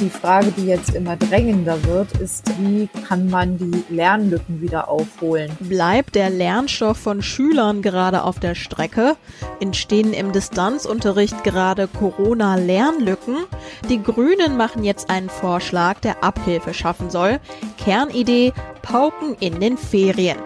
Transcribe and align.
Die 0.00 0.08
Frage, 0.08 0.50
die 0.56 0.64
jetzt 0.64 0.94
immer 0.94 1.14
drängender 1.16 1.84
wird, 1.84 2.12
ist, 2.12 2.50
wie 2.58 2.88
kann 3.06 3.28
man 3.28 3.58
die 3.58 3.84
Lernlücken 3.90 4.62
wieder 4.62 4.88
aufholen? 4.88 5.50
Bleibt 5.60 6.14
der 6.14 6.30
Lernstoff 6.30 6.96
von 6.96 7.20
Schülern 7.20 7.82
gerade 7.82 8.24
auf 8.24 8.40
der 8.40 8.54
Strecke? 8.54 9.16
Entstehen 9.60 10.14
im 10.14 10.32
Distanzunterricht 10.32 11.44
gerade 11.44 11.86
Corona-Lernlücken? 11.86 13.44
Die 13.90 14.02
Grünen 14.02 14.56
machen 14.56 14.84
jetzt 14.84 15.10
einen 15.10 15.28
Vorschlag, 15.28 16.00
der 16.00 16.24
Abhilfe 16.24 16.72
schaffen 16.72 17.10
soll. 17.10 17.38
Kernidee, 17.76 18.54
Pauken 18.80 19.36
in 19.38 19.60
den 19.60 19.76
Ferien. 19.76 20.38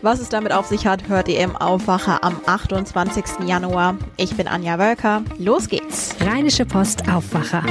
Was 0.00 0.20
es 0.20 0.30
damit 0.30 0.52
auf 0.52 0.66
sich 0.66 0.86
hat, 0.86 1.08
hört 1.08 1.28
ihr 1.28 1.40
im 1.40 1.54
Aufwacher 1.54 2.24
am 2.24 2.40
28. 2.46 3.46
Januar. 3.46 3.96
Ich 4.16 4.34
bin 4.36 4.48
Anja 4.48 4.78
Wölker. 4.78 5.22
Los 5.38 5.68
geht's. 5.68 6.16
Rheinische 6.20 6.64
Post 6.64 7.08
Aufwacher. 7.10 7.62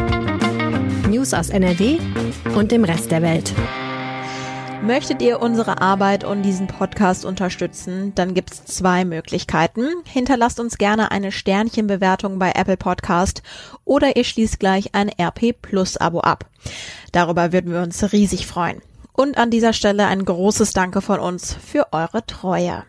News 1.12 1.34
aus 1.34 1.50
NRW 1.50 2.00
und 2.56 2.72
dem 2.72 2.86
Rest 2.86 3.12
der 3.12 3.22
Welt. 3.22 3.54
Möchtet 4.82 5.22
ihr 5.22 5.42
unsere 5.42 5.82
Arbeit 5.82 6.24
und 6.24 6.42
diesen 6.42 6.68
Podcast 6.68 7.26
unterstützen, 7.26 8.14
dann 8.16 8.34
gibt's 8.34 8.64
zwei 8.64 9.04
Möglichkeiten. 9.04 9.88
Hinterlasst 10.06 10.62
uns 10.62 10.78
gerne 10.78 11.12
eine 11.12 11.34
Sternchenbewertung 11.34 12.40
bei 12.40 12.54
Apple 12.56 12.78
Podcast 12.78 13.44
oder 13.84 14.16
ihr 14.16 14.24
schließt 14.24 14.58
gleich 14.58 14.96
ein 14.96 15.10
RP 15.10 15.54
Plus 15.62 15.98
Abo 15.98 16.22
ab. 16.22 16.46
Darüber 17.12 17.52
würden 17.52 17.74
wir 17.74 17.82
uns 17.82 18.14
riesig 18.14 18.48
freuen. 18.48 18.82
Und 19.12 19.38
an 19.38 19.52
dieser 19.52 19.74
Stelle 19.74 20.08
ein 20.08 20.24
großes 20.24 20.72
Danke 20.72 21.02
von 21.02 21.20
uns 21.20 21.54
für 21.54 21.92
eure 21.92 22.26
Treue. 22.26 22.86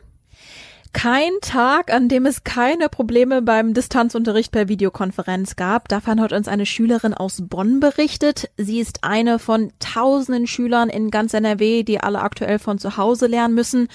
Kein 0.92 1.32
Tag, 1.40 1.92
an 1.92 2.08
dem 2.08 2.26
es 2.26 2.44
keine 2.44 2.88
Probleme 2.88 3.42
beim 3.42 3.74
Distanzunterricht 3.74 4.52
per 4.52 4.68
Videokonferenz 4.68 5.56
gab. 5.56 5.88
Davon 5.88 6.20
hat 6.20 6.32
uns 6.32 6.48
eine 6.48 6.66
Schülerin 6.66 7.14
aus 7.14 7.42
Bonn 7.42 7.80
berichtet. 7.80 8.50
Sie 8.56 8.78
ist 8.78 9.02
eine 9.02 9.38
von 9.38 9.72
tausenden 9.80 10.46
Schülern 10.46 10.90
in 10.90 11.10
ganz 11.10 11.34
NRW, 11.34 11.82
die 11.82 11.98
alle 11.98 12.20
aktuell 12.20 12.58
von 12.58 12.78
zu 12.78 12.96
Hause 12.96 13.26
lernen 13.26 13.54
müssen. 13.54 13.88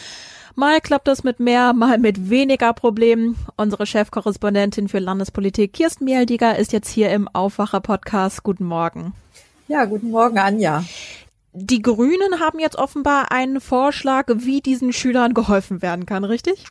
Mal 0.56 0.82
klappt 0.82 1.08
das 1.08 1.24
mit 1.24 1.40
mehr, 1.40 1.74
mal 1.74 2.00
mit 2.00 2.32
weniger 2.32 2.74
Problemen. 2.74 3.38
Unsere 3.58 3.86
Chefkorrespondentin 3.86 4.88
für 4.88 5.00
Landespolitik, 5.00 5.74
Kirsten 5.74 6.06
Mieldiger, 6.06 6.58
ist 6.58 6.74
jetzt 6.74 6.90
hier 6.90 7.12
im 7.12 7.28
Aufwacher-Podcast. 7.28 8.42
Guten 8.42 8.66
Morgen. 8.66 9.14
Ja, 9.68 9.86
guten 9.86 10.10
Morgen, 10.10 10.40
Anja. 10.40 10.84
Die 11.54 11.82
Grünen 11.82 12.40
haben 12.40 12.60
jetzt 12.60 12.76
offenbar 12.76 13.32
einen 13.32 13.62
Vorschlag, 13.62 14.26
wie 14.30 14.62
diesen 14.62 14.94
Schülern 14.94 15.34
geholfen 15.34 15.82
werden 15.82 16.06
kann, 16.06 16.24
richtig? 16.24 16.66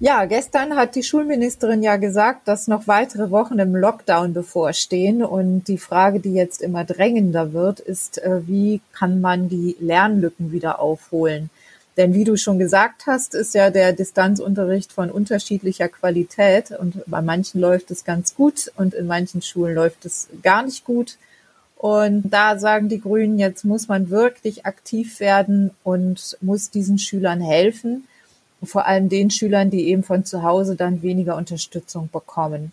Ja, 0.00 0.24
gestern 0.24 0.76
hat 0.76 0.96
die 0.96 1.02
Schulministerin 1.02 1.82
ja 1.82 1.96
gesagt, 1.96 2.48
dass 2.48 2.68
noch 2.68 2.88
weitere 2.88 3.30
Wochen 3.30 3.58
im 3.58 3.76
Lockdown 3.76 4.34
bevorstehen. 4.34 5.22
Und 5.22 5.64
die 5.68 5.78
Frage, 5.78 6.20
die 6.20 6.34
jetzt 6.34 6.62
immer 6.62 6.84
drängender 6.84 7.52
wird, 7.52 7.80
ist, 7.80 8.18
äh, 8.18 8.46
wie 8.46 8.80
kann 8.92 9.20
man 9.20 9.48
die 9.48 9.76
Lernlücken 9.80 10.52
wieder 10.52 10.80
aufholen? 10.80 11.48
Denn 11.96 12.12
wie 12.12 12.24
du 12.24 12.36
schon 12.36 12.58
gesagt 12.58 13.06
hast, 13.06 13.34
ist 13.34 13.54
ja 13.54 13.70
der 13.70 13.92
Distanzunterricht 13.92 14.92
von 14.92 15.10
unterschiedlicher 15.10 15.88
Qualität 15.88 16.72
und 16.72 17.04
bei 17.06 17.22
manchen 17.22 17.60
läuft 17.60 17.90
es 17.92 18.04
ganz 18.04 18.34
gut 18.34 18.72
und 18.76 18.94
in 18.94 19.06
manchen 19.06 19.42
Schulen 19.42 19.76
läuft 19.76 20.04
es 20.04 20.28
gar 20.42 20.64
nicht 20.64 20.84
gut. 20.84 21.18
Und 21.76 22.30
da 22.30 22.58
sagen 22.58 22.88
die 22.88 23.00
Grünen, 23.00 23.38
jetzt 23.38 23.64
muss 23.64 23.88
man 23.88 24.10
wirklich 24.10 24.66
aktiv 24.66 25.20
werden 25.20 25.70
und 25.84 26.36
muss 26.40 26.70
diesen 26.70 26.98
Schülern 26.98 27.40
helfen. 27.40 28.08
Vor 28.66 28.86
allem 28.86 29.08
den 29.08 29.30
Schülern, 29.30 29.70
die 29.70 29.88
eben 29.88 30.02
von 30.02 30.24
zu 30.24 30.42
Hause 30.42 30.76
dann 30.76 31.02
weniger 31.02 31.36
Unterstützung 31.36 32.08
bekommen. 32.12 32.72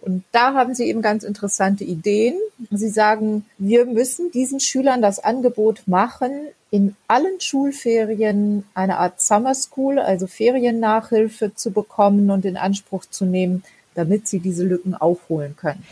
Und 0.00 0.22
da 0.32 0.52
haben 0.52 0.74
Sie 0.74 0.84
eben 0.84 1.00
ganz 1.00 1.24
interessante 1.24 1.82
Ideen. 1.82 2.34
Sie 2.70 2.90
sagen, 2.90 3.46
wir 3.56 3.86
müssen 3.86 4.30
diesen 4.30 4.60
Schülern 4.60 5.00
das 5.00 5.18
Angebot 5.18 5.84
machen, 5.86 6.30
in 6.70 6.94
allen 7.08 7.40
Schulferien 7.40 8.64
eine 8.74 8.98
Art 8.98 9.20
Summer 9.20 9.54
School, 9.54 9.98
also 9.98 10.26
Feriennachhilfe 10.26 11.54
zu 11.54 11.70
bekommen 11.70 12.30
und 12.30 12.44
in 12.44 12.58
Anspruch 12.58 13.06
zu 13.08 13.24
nehmen, 13.24 13.62
damit 13.94 14.28
sie 14.28 14.40
diese 14.40 14.64
Lücken 14.64 14.94
aufholen 14.94 15.56
können 15.56 15.84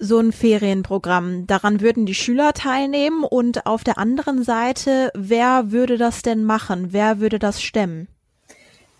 so 0.00 0.18
ein 0.18 0.32
Ferienprogramm. 0.32 1.46
Daran 1.46 1.80
würden 1.80 2.06
die 2.06 2.14
Schüler 2.14 2.54
teilnehmen 2.54 3.22
und 3.22 3.66
auf 3.66 3.84
der 3.84 3.98
anderen 3.98 4.42
Seite, 4.42 5.10
wer 5.14 5.70
würde 5.70 5.98
das 5.98 6.22
denn 6.22 6.42
machen? 6.42 6.88
Wer 6.92 7.20
würde 7.20 7.38
das 7.38 7.62
stemmen? 7.62 8.08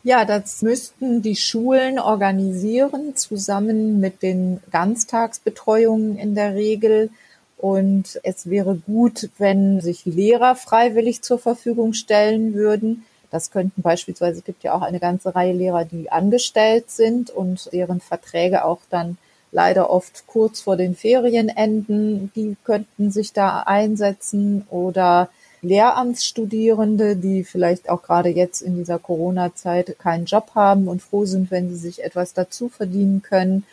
Ja, 0.02 0.24
das 0.24 0.62
müssten 0.62 1.20
die 1.20 1.36
Schulen 1.36 1.98
organisieren, 1.98 3.16
zusammen 3.16 4.00
mit 4.00 4.22
den 4.22 4.60
Ganztagsbetreuungen 4.70 6.16
in 6.16 6.34
der 6.34 6.54
Regel. 6.54 7.10
Und 7.58 8.18
es 8.22 8.48
wäre 8.48 8.76
gut, 8.76 9.28
wenn 9.36 9.82
sich 9.82 10.06
Lehrer 10.06 10.56
freiwillig 10.56 11.20
zur 11.20 11.38
Verfügung 11.38 11.92
stellen 11.92 12.54
würden. 12.54 13.04
Das 13.30 13.50
könnten 13.50 13.82
beispielsweise, 13.82 14.38
es 14.38 14.44
gibt 14.44 14.62
ja 14.64 14.72
auch 14.72 14.80
eine 14.80 15.00
ganze 15.00 15.34
Reihe 15.34 15.52
Lehrer, 15.52 15.84
die 15.84 16.10
angestellt 16.10 16.90
sind 16.90 17.28
und 17.28 17.70
deren 17.72 18.00
Verträge 18.00 18.64
auch 18.64 18.80
dann 18.88 19.18
leider 19.52 19.90
oft 19.90 20.26
kurz 20.26 20.62
vor 20.62 20.76
den 20.76 20.96
Ferienenden, 20.96 22.32
die 22.34 22.56
könnten 22.64 23.10
sich 23.10 23.34
da 23.34 23.60
einsetzen 23.60 24.66
oder 24.70 25.28
Lehramtsstudierende, 25.62 27.16
die 27.16 27.44
vielleicht 27.44 27.90
auch 27.90 28.02
gerade 28.02 28.30
jetzt 28.30 28.62
in 28.62 28.76
dieser 28.76 28.98
Corona-Zeit 28.98 29.98
keinen 29.98 30.24
Job 30.24 30.52
haben 30.54 30.88
und 30.88 31.02
froh 31.02 31.26
sind, 31.26 31.50
wenn 31.50 31.68
sie 31.68 31.76
sich 31.76 32.02
etwas 32.02 32.32
dazu 32.32 32.68
verdienen 32.68 33.22
können 33.22 33.64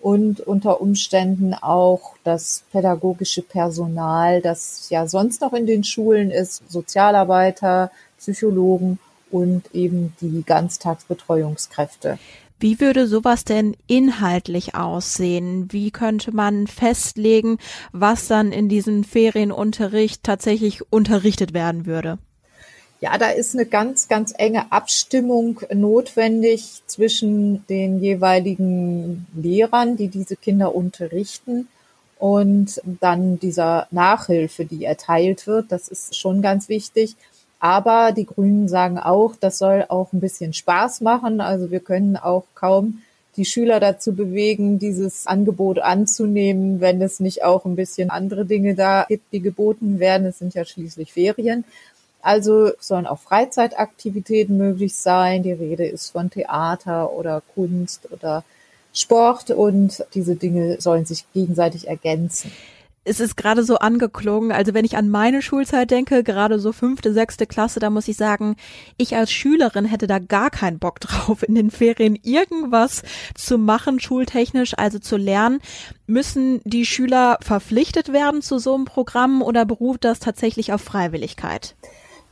und 0.00 0.40
unter 0.40 0.80
Umständen 0.80 1.54
auch 1.54 2.14
das 2.24 2.64
pädagogische 2.72 3.42
Personal, 3.42 4.40
das 4.40 4.88
ja 4.90 5.06
sonst 5.06 5.40
noch 5.40 5.52
in 5.52 5.66
den 5.66 5.84
Schulen 5.84 6.30
ist, 6.30 6.62
Sozialarbeiter, 6.70 7.90
Psychologen 8.18 8.98
und 9.30 9.74
eben 9.74 10.14
die 10.20 10.42
Ganztagsbetreuungskräfte. 10.44 12.18
Wie 12.58 12.80
würde 12.80 13.06
sowas 13.06 13.44
denn 13.44 13.76
inhaltlich 13.86 14.74
aussehen? 14.74 15.72
Wie 15.72 15.90
könnte 15.90 16.34
man 16.34 16.66
festlegen, 16.66 17.58
was 17.92 18.28
dann 18.28 18.50
in 18.50 18.68
diesem 18.68 19.04
Ferienunterricht 19.04 20.22
tatsächlich 20.22 20.90
unterrichtet 20.90 21.52
werden 21.52 21.84
würde? 21.84 22.18
Ja, 23.00 23.18
da 23.18 23.28
ist 23.28 23.54
eine 23.54 23.66
ganz, 23.66 24.08
ganz 24.08 24.32
enge 24.36 24.72
Abstimmung 24.72 25.60
notwendig 25.72 26.82
zwischen 26.86 27.66
den 27.66 28.00
jeweiligen 28.00 29.26
Lehrern, 29.34 29.98
die 29.98 30.08
diese 30.08 30.36
Kinder 30.36 30.74
unterrichten 30.74 31.68
und 32.18 32.80
dann 33.00 33.38
dieser 33.38 33.86
Nachhilfe, 33.90 34.64
die 34.64 34.86
erteilt 34.86 35.46
wird. 35.46 35.70
Das 35.70 35.88
ist 35.88 36.16
schon 36.16 36.40
ganz 36.40 36.70
wichtig. 36.70 37.16
Aber 37.58 38.12
die 38.12 38.26
Grünen 38.26 38.68
sagen 38.68 38.98
auch, 38.98 39.34
das 39.38 39.58
soll 39.58 39.84
auch 39.88 40.12
ein 40.12 40.20
bisschen 40.20 40.52
Spaß 40.52 41.00
machen. 41.00 41.40
Also 41.40 41.70
wir 41.70 41.80
können 41.80 42.16
auch 42.16 42.44
kaum 42.54 43.02
die 43.36 43.44
Schüler 43.44 43.80
dazu 43.80 44.14
bewegen, 44.14 44.78
dieses 44.78 45.26
Angebot 45.26 45.78
anzunehmen, 45.78 46.80
wenn 46.80 47.02
es 47.02 47.20
nicht 47.20 47.44
auch 47.44 47.64
ein 47.64 47.76
bisschen 47.76 48.10
andere 48.10 48.46
Dinge 48.46 48.74
da 48.74 49.04
gibt, 49.08 49.32
die 49.32 49.40
geboten 49.40 49.98
werden. 49.98 50.26
Es 50.26 50.38
sind 50.38 50.54
ja 50.54 50.64
schließlich 50.64 51.12
Ferien. 51.12 51.64
Also 52.22 52.72
sollen 52.80 53.06
auch 53.06 53.20
Freizeitaktivitäten 53.20 54.56
möglich 54.56 54.94
sein. 54.94 55.42
Die 55.42 55.52
Rede 55.52 55.86
ist 55.86 56.10
von 56.10 56.30
Theater 56.30 57.12
oder 57.12 57.42
Kunst 57.54 58.08
oder 58.10 58.42
Sport 58.92 59.50
und 59.50 60.04
diese 60.14 60.36
Dinge 60.36 60.80
sollen 60.80 61.04
sich 61.04 61.24
gegenseitig 61.34 61.88
ergänzen 61.88 62.50
es 63.06 63.20
ist 63.20 63.36
gerade 63.36 63.62
so 63.62 63.76
angeklungen. 63.78 64.50
Also 64.50 64.74
wenn 64.74 64.84
ich 64.84 64.96
an 64.96 65.08
meine 65.08 65.40
Schulzeit 65.40 65.90
denke, 65.90 66.24
gerade 66.24 66.58
so 66.58 66.72
fünfte, 66.72 67.12
sechste 67.12 67.46
Klasse, 67.46 67.78
da 67.78 67.88
muss 67.88 68.08
ich 68.08 68.16
sagen, 68.16 68.56
ich 68.96 69.14
als 69.16 69.30
Schülerin 69.30 69.84
hätte 69.84 70.08
da 70.08 70.18
gar 70.18 70.50
keinen 70.50 70.80
Bock 70.80 71.00
drauf, 71.00 71.44
in 71.46 71.54
den 71.54 71.70
Ferien 71.70 72.18
irgendwas 72.22 73.02
zu 73.34 73.58
machen, 73.58 74.00
schultechnisch, 74.00 74.74
also 74.76 74.98
zu 74.98 75.16
lernen. 75.16 75.60
Müssen 76.08 76.60
die 76.64 76.84
Schüler 76.84 77.38
verpflichtet 77.42 78.12
werden 78.12 78.42
zu 78.42 78.58
so 78.58 78.74
einem 78.74 78.86
Programm 78.86 79.40
oder 79.40 79.64
beruht 79.64 80.04
das 80.04 80.18
tatsächlich 80.18 80.72
auf 80.72 80.82
Freiwilligkeit? 80.82 81.76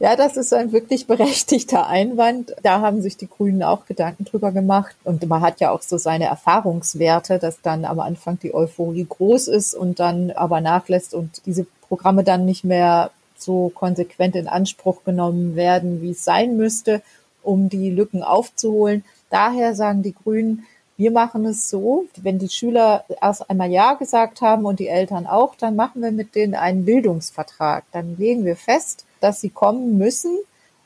Ja, 0.01 0.17
das 0.17 0.37
ist 0.37 0.53
ein 0.53 0.73
wirklich 0.73 1.07
berechtigter 1.07 1.87
Einwand. 1.87 2.55
Da 2.63 2.81
haben 2.81 3.01
sich 3.01 3.17
die 3.17 3.29
Grünen 3.29 3.63
auch 3.63 3.87
Gedanken 3.87 4.25
drüber 4.25 4.51
gemacht. 4.51 4.95
Und 5.05 5.27
man 5.29 5.41
hat 5.41 5.61
ja 5.61 5.71
auch 5.71 5.83
so 5.83 5.99
seine 5.99 6.25
Erfahrungswerte, 6.25 7.39
dass 7.39 7.61
dann 7.63 7.85
am 7.85 8.01
Anfang 8.01 8.39
die 8.41 8.55
Euphorie 8.55 9.07
groß 9.09 9.49
ist 9.49 9.75
und 9.75 10.01
dann 10.01 10.33
aber 10.33 10.61
nachlässt 10.61 11.15
und 11.15 11.43
diese 11.47 11.67
Programme 11.89 12.25
dann 12.25 12.45
nicht 12.45 12.65
mehr 12.65 13.11
so 13.37 13.71
konsequent 13.75 14.37
in 14.37 14.49
Anspruch 14.49 15.05
genommen 15.05 15.55
werden, 15.55 16.03
wie 16.03 16.11
es 16.11 16.25
sein 16.25 16.57
müsste, 16.57 17.03
um 17.43 17.69
die 17.69 17.91
Lücken 17.91 18.23
aufzuholen. 18.23 19.05
Daher 19.31 19.75
sagen 19.75 20.03
die 20.03 20.15
Grünen, 20.15 20.65
wir 20.97 21.11
machen 21.11 21.45
es 21.45 21.69
so, 21.69 22.07
wenn 22.17 22.39
die 22.39 22.49
Schüler 22.49 23.05
erst 23.21 23.51
einmal 23.51 23.71
Ja 23.71 23.95
gesagt 23.95 24.41
haben 24.41 24.65
und 24.65 24.79
die 24.79 24.89
Eltern 24.89 25.27
auch, 25.27 25.57
dann 25.57 25.77
machen 25.77 26.03
wir 26.03 26.13
mit 26.13 26.35
denen 26.35 26.55
einen 26.55 26.85
Bildungsvertrag. 26.85 27.85
Dann 27.93 28.17
legen 28.17 28.45
wir 28.45 28.57
fest, 28.57 29.05
dass 29.25 29.41
sie 29.41 29.51
kommen 29.51 29.97
müssen 29.97 30.39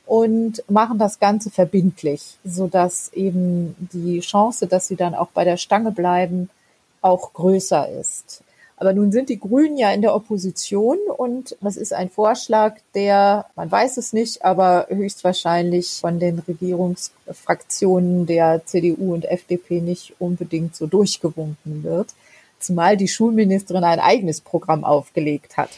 und 0.06 0.62
machen 0.70 0.98
das 0.98 1.18
Ganze 1.18 1.50
verbindlich, 1.50 2.38
so 2.44 2.68
dass 2.68 3.12
eben 3.12 3.74
die 3.92 4.20
Chance, 4.20 4.66
dass 4.66 4.88
sie 4.88 4.96
dann 4.96 5.14
auch 5.14 5.28
bei 5.28 5.44
der 5.44 5.58
Stange 5.58 5.90
bleiben, 5.90 6.48
auch 7.02 7.32
größer 7.34 7.88
ist. 7.90 8.42
Aber 8.78 8.92
nun 8.92 9.10
sind 9.10 9.28
die 9.28 9.40
Grünen 9.40 9.76
ja 9.76 9.90
in 9.90 10.02
der 10.02 10.14
Opposition 10.14 10.98
und 11.16 11.56
das 11.60 11.76
ist 11.76 11.92
ein 11.92 12.10
Vorschlag, 12.10 12.76
der, 12.94 13.46
man 13.56 13.70
weiß 13.70 13.96
es 13.96 14.12
nicht, 14.12 14.44
aber 14.44 14.86
höchstwahrscheinlich 14.88 15.98
von 16.00 16.20
den 16.20 16.38
Regierungsfraktionen 16.38 18.26
der 18.26 18.64
CDU 18.64 19.14
und 19.14 19.24
FDP 19.24 19.80
nicht 19.80 20.14
unbedingt 20.20 20.76
so 20.76 20.86
durchgewunken 20.86 21.82
wird 21.82 22.14
zumal 22.58 22.96
die 22.96 23.08
Schulministerin 23.08 23.84
ein 23.84 24.00
eigenes 24.00 24.40
Programm 24.40 24.84
aufgelegt 24.84 25.56
hat. 25.56 25.70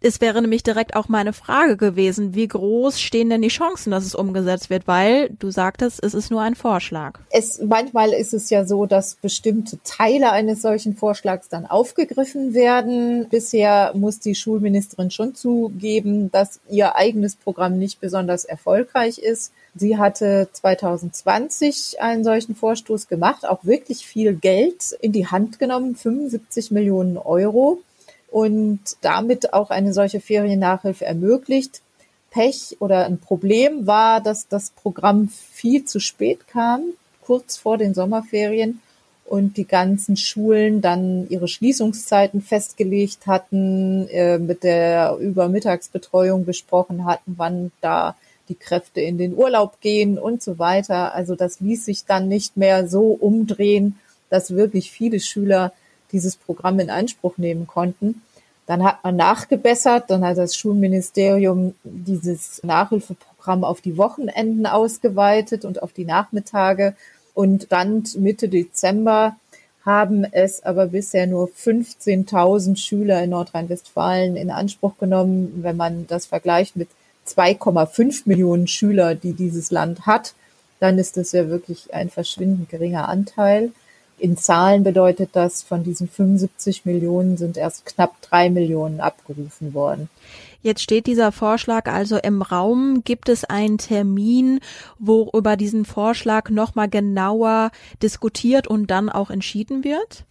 Es 0.00 0.20
wäre 0.20 0.42
nämlich 0.42 0.62
direkt 0.62 0.96
auch 0.96 1.08
meine 1.08 1.32
Frage 1.32 1.76
gewesen, 1.76 2.34
wie 2.34 2.48
groß 2.48 3.00
stehen 3.00 3.30
denn 3.30 3.42
die 3.42 3.48
Chancen, 3.48 3.90
dass 3.90 4.04
es 4.04 4.14
umgesetzt 4.14 4.70
wird, 4.70 4.86
weil 4.86 5.30
du 5.38 5.50
sagtest, 5.50 6.02
es 6.02 6.14
ist 6.14 6.30
nur 6.30 6.42
ein 6.42 6.54
Vorschlag. 6.54 7.20
Es, 7.30 7.60
manchmal 7.60 8.12
ist 8.12 8.34
es 8.34 8.50
ja 8.50 8.64
so, 8.64 8.86
dass 8.86 9.14
bestimmte 9.14 9.78
Teile 9.84 10.32
eines 10.32 10.62
solchen 10.62 10.94
Vorschlags 10.96 11.48
dann 11.48 11.66
aufgegriffen 11.66 12.54
werden. 12.54 13.28
Bisher 13.28 13.92
muss 13.94 14.20
die 14.20 14.34
Schulministerin 14.34 15.10
schon 15.10 15.34
zugeben, 15.34 16.30
dass 16.30 16.60
ihr 16.68 16.96
eigenes 16.96 17.36
Programm 17.36 17.78
nicht 17.78 18.00
besonders 18.00 18.44
erfolgreich 18.44 19.18
ist. 19.18 19.52
Sie 19.78 19.98
hatte 19.98 20.48
2020 20.52 22.00
einen 22.00 22.24
solchen 22.24 22.54
Vorstoß 22.54 23.08
gemacht, 23.08 23.46
auch 23.46 23.64
wirklich 23.64 24.06
viel 24.06 24.34
Geld 24.34 24.92
in 25.02 25.12
die 25.12 25.26
Hand 25.26 25.58
genommen, 25.58 25.94
75 25.94 26.70
Millionen 26.70 27.18
Euro 27.18 27.82
und 28.30 28.80
damit 29.02 29.52
auch 29.52 29.68
eine 29.68 29.92
solche 29.92 30.20
Feriennachhilfe 30.20 31.04
ermöglicht. 31.04 31.82
Pech 32.30 32.76
oder 32.80 33.04
ein 33.04 33.18
Problem 33.18 33.86
war, 33.86 34.22
dass 34.22 34.48
das 34.48 34.70
Programm 34.70 35.28
viel 35.28 35.84
zu 35.84 36.00
spät 36.00 36.48
kam, 36.48 36.82
kurz 37.22 37.58
vor 37.58 37.76
den 37.76 37.92
Sommerferien 37.92 38.80
und 39.26 39.56
die 39.56 39.66
ganzen 39.66 40.16
Schulen 40.16 40.80
dann 40.80 41.28
ihre 41.28 41.48
Schließungszeiten 41.48 42.40
festgelegt 42.40 43.26
hatten, 43.26 44.08
äh, 44.08 44.38
mit 44.38 44.62
der 44.62 45.16
Übermittagsbetreuung 45.20 46.44
besprochen 46.44 47.04
hatten, 47.04 47.34
wann 47.36 47.72
da 47.80 48.16
die 48.48 48.54
Kräfte 48.54 49.00
in 49.00 49.18
den 49.18 49.34
Urlaub 49.34 49.80
gehen 49.80 50.18
und 50.18 50.42
so 50.42 50.58
weiter. 50.58 51.14
Also 51.14 51.34
das 51.34 51.60
ließ 51.60 51.84
sich 51.84 52.04
dann 52.04 52.28
nicht 52.28 52.56
mehr 52.56 52.88
so 52.88 53.12
umdrehen, 53.12 53.98
dass 54.30 54.54
wirklich 54.54 54.90
viele 54.90 55.20
Schüler 55.20 55.72
dieses 56.12 56.36
Programm 56.36 56.78
in 56.80 56.90
Anspruch 56.90 57.38
nehmen 57.38 57.66
konnten. 57.66 58.22
Dann 58.66 58.82
hat 58.82 59.04
man 59.04 59.16
nachgebessert, 59.16 60.10
dann 60.10 60.24
hat 60.24 60.38
das 60.38 60.56
Schulministerium 60.56 61.74
dieses 61.84 62.62
Nachhilfeprogramm 62.64 63.62
auf 63.62 63.80
die 63.80 63.96
Wochenenden 63.96 64.66
ausgeweitet 64.66 65.64
und 65.64 65.82
auf 65.82 65.92
die 65.92 66.04
Nachmittage. 66.04 66.96
Und 67.32 67.70
dann 67.70 68.04
Mitte 68.16 68.48
Dezember 68.48 69.36
haben 69.84 70.24
es 70.24 70.64
aber 70.64 70.86
bisher 70.86 71.28
nur 71.28 71.48
15.000 71.48 72.76
Schüler 72.76 73.22
in 73.22 73.30
Nordrhein-Westfalen 73.30 74.36
in 74.36 74.50
Anspruch 74.50 74.98
genommen. 74.98 75.60
Wenn 75.62 75.76
man 75.76 76.08
das 76.08 76.26
vergleicht 76.26 76.74
mit 76.74 76.88
2,5 77.26 78.22
Millionen 78.26 78.66
Schüler, 78.66 79.14
die 79.14 79.32
dieses 79.32 79.70
Land 79.70 80.06
hat, 80.06 80.34
dann 80.80 80.98
ist 80.98 81.16
das 81.16 81.32
ja 81.32 81.48
wirklich 81.48 81.92
ein 81.94 82.10
verschwindend 82.10 82.68
geringer 82.68 83.08
Anteil. 83.08 83.72
In 84.18 84.38
Zahlen 84.38 84.82
bedeutet 84.82 85.30
das, 85.32 85.62
von 85.62 85.84
diesen 85.84 86.08
75 86.08 86.86
Millionen 86.86 87.36
sind 87.36 87.58
erst 87.58 87.84
knapp 87.84 88.20
drei 88.22 88.48
Millionen 88.48 89.00
abgerufen 89.00 89.74
worden. 89.74 90.08
Jetzt 90.62 90.80
steht 90.80 91.06
dieser 91.06 91.32
Vorschlag 91.32 91.86
also 91.86 92.16
im 92.16 92.40
Raum. 92.40 93.02
Gibt 93.04 93.28
es 93.28 93.44
einen 93.44 93.78
Termin, 93.78 94.60
wo 94.98 95.30
über 95.32 95.56
diesen 95.56 95.84
Vorschlag 95.84 96.48
nochmal 96.48 96.88
genauer 96.88 97.70
diskutiert 98.02 98.66
und 98.66 98.90
dann 98.90 99.10
auch 99.10 99.30
entschieden 99.30 99.84
wird? 99.84 100.24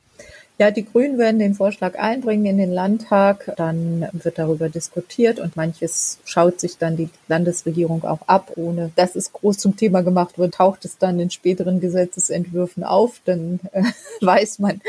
Ja, 0.57 0.71
die 0.71 0.85
Grünen 0.85 1.17
werden 1.17 1.37
den 1.37 1.53
Vorschlag 1.53 1.99
einbringen 1.99 2.45
in 2.45 2.57
den 2.57 2.71
Landtag. 2.71 3.53
Dann 3.57 4.07
wird 4.13 4.39
darüber 4.39 4.69
diskutiert 4.69 5.37
und 5.37 5.57
manches 5.57 6.19
schaut 6.23 6.61
sich 6.61 6.77
dann 6.77 6.95
die 6.95 7.09
Landesregierung 7.27 8.05
auch 8.05 8.21
ab, 8.27 8.53
ohne 8.55 8.91
dass 8.95 9.17
es 9.17 9.33
groß 9.33 9.57
zum 9.57 9.75
Thema 9.75 10.01
gemacht 10.01 10.37
wird, 10.37 10.53
taucht 10.53 10.85
es 10.85 10.97
dann 10.97 11.19
in 11.19 11.29
späteren 11.29 11.81
Gesetzesentwürfen 11.81 12.85
auf. 12.85 13.19
Dann 13.25 13.59
äh, 13.73 13.83
weiß 14.21 14.59
man, 14.59 14.79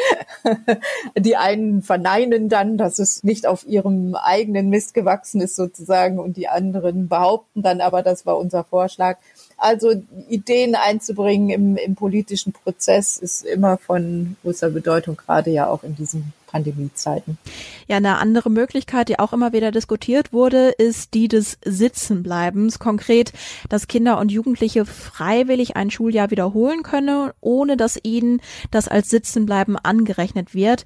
die 1.18 1.36
einen 1.36 1.82
verneinen 1.82 2.48
dann, 2.48 2.78
dass 2.78 3.00
es 3.00 3.24
nicht 3.24 3.44
auf 3.44 3.66
ihrem 3.66 4.14
eigenen 4.14 4.68
Mist 4.68 4.94
gewachsen 4.94 5.40
ist 5.40 5.56
sozusagen 5.56 6.20
und 6.20 6.36
die 6.36 6.46
anderen 6.46 7.08
behaupten 7.08 7.62
dann 7.62 7.80
aber, 7.80 8.04
das 8.04 8.24
war 8.24 8.38
unser 8.38 8.62
Vorschlag. 8.62 9.18
Also 9.56 10.02
Ideen 10.28 10.74
einzubringen 10.74 11.50
im, 11.50 11.76
im 11.76 11.94
politischen 11.94 12.52
Prozess 12.52 13.16
ist 13.16 13.44
immer 13.44 13.78
von 13.78 14.36
großer 14.42 14.70
Bedeutung, 14.70 15.16
gerade 15.16 15.50
ja 15.50 15.68
auch 15.68 15.82
in 15.82 15.96
diesen 15.96 16.34
Pandemiezeiten. 16.46 17.38
Ja, 17.86 17.96
eine 17.96 18.18
andere 18.18 18.50
Möglichkeit, 18.50 19.08
die 19.08 19.18
auch 19.18 19.32
immer 19.32 19.52
wieder 19.52 19.70
diskutiert 19.70 20.32
wurde, 20.32 20.68
ist 20.70 21.14
die 21.14 21.28
des 21.28 21.58
Sitzenbleibens. 21.64 22.78
Konkret, 22.78 23.32
dass 23.68 23.88
Kinder 23.88 24.18
und 24.18 24.30
Jugendliche 24.30 24.84
freiwillig 24.84 25.76
ein 25.76 25.90
Schuljahr 25.90 26.30
wiederholen 26.30 26.82
können, 26.82 27.30
ohne 27.40 27.76
dass 27.76 27.98
ihnen 28.02 28.40
das 28.70 28.88
als 28.88 29.10
Sitzenbleiben 29.10 29.76
angerechnet 29.76 30.54
wird. 30.54 30.84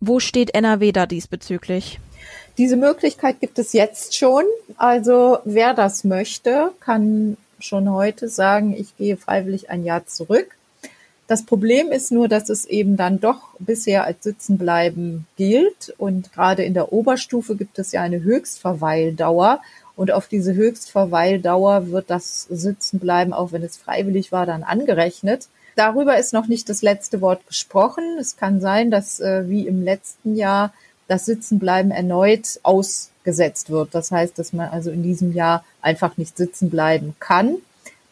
Wo 0.00 0.18
steht 0.18 0.54
NRW 0.54 0.92
da 0.92 1.06
diesbezüglich? 1.06 2.00
Diese 2.58 2.76
Möglichkeit 2.76 3.40
gibt 3.40 3.58
es 3.58 3.72
jetzt 3.72 4.16
schon. 4.16 4.44
Also 4.76 5.38
wer 5.44 5.74
das 5.74 6.04
möchte, 6.04 6.72
kann 6.80 7.36
schon 7.62 7.90
heute 7.90 8.28
sagen, 8.28 8.74
ich 8.76 8.96
gehe 8.96 9.16
freiwillig 9.16 9.70
ein 9.70 9.84
Jahr 9.84 10.06
zurück. 10.06 10.56
Das 11.26 11.44
Problem 11.44 11.92
ist 11.92 12.12
nur, 12.12 12.28
dass 12.28 12.48
es 12.48 12.66
eben 12.66 12.96
dann 12.96 13.20
doch 13.20 13.40
bisher 13.58 14.04
als 14.04 14.22
Sitzenbleiben 14.24 15.26
gilt. 15.36 15.94
Und 15.96 16.32
gerade 16.32 16.62
in 16.64 16.74
der 16.74 16.92
Oberstufe 16.92 17.56
gibt 17.56 17.78
es 17.78 17.92
ja 17.92 18.02
eine 18.02 18.22
Höchstverweildauer. 18.22 19.60
Und 19.96 20.10
auf 20.10 20.26
diese 20.26 20.54
Höchstverweildauer 20.54 21.90
wird 21.90 22.10
das 22.10 22.42
Sitzenbleiben, 22.50 23.32
auch 23.32 23.52
wenn 23.52 23.62
es 23.62 23.76
freiwillig 23.76 24.32
war, 24.32 24.46
dann 24.46 24.62
angerechnet. 24.62 25.48
Darüber 25.76 26.18
ist 26.18 26.32
noch 26.32 26.48
nicht 26.48 26.68
das 26.68 26.82
letzte 26.82 27.20
Wort 27.20 27.46
gesprochen. 27.46 28.04
Es 28.20 28.36
kann 28.36 28.60
sein, 28.60 28.90
dass 28.90 29.20
äh, 29.20 29.48
wie 29.48 29.66
im 29.66 29.82
letzten 29.82 30.36
Jahr 30.36 30.74
das 31.08 31.24
Sitzenbleiben 31.24 31.90
erneut 31.90 32.60
ausgesetzt 33.22 33.70
wird. 33.70 33.94
Das 33.94 34.10
heißt, 34.10 34.38
dass 34.38 34.52
man 34.52 34.68
also 34.68 34.90
in 34.90 35.02
diesem 35.02 35.32
Jahr 35.32 35.64
einfach 35.80 36.16
nicht 36.16 36.36
sitzen 36.36 36.70
bleiben 36.70 37.14
kann. 37.20 37.56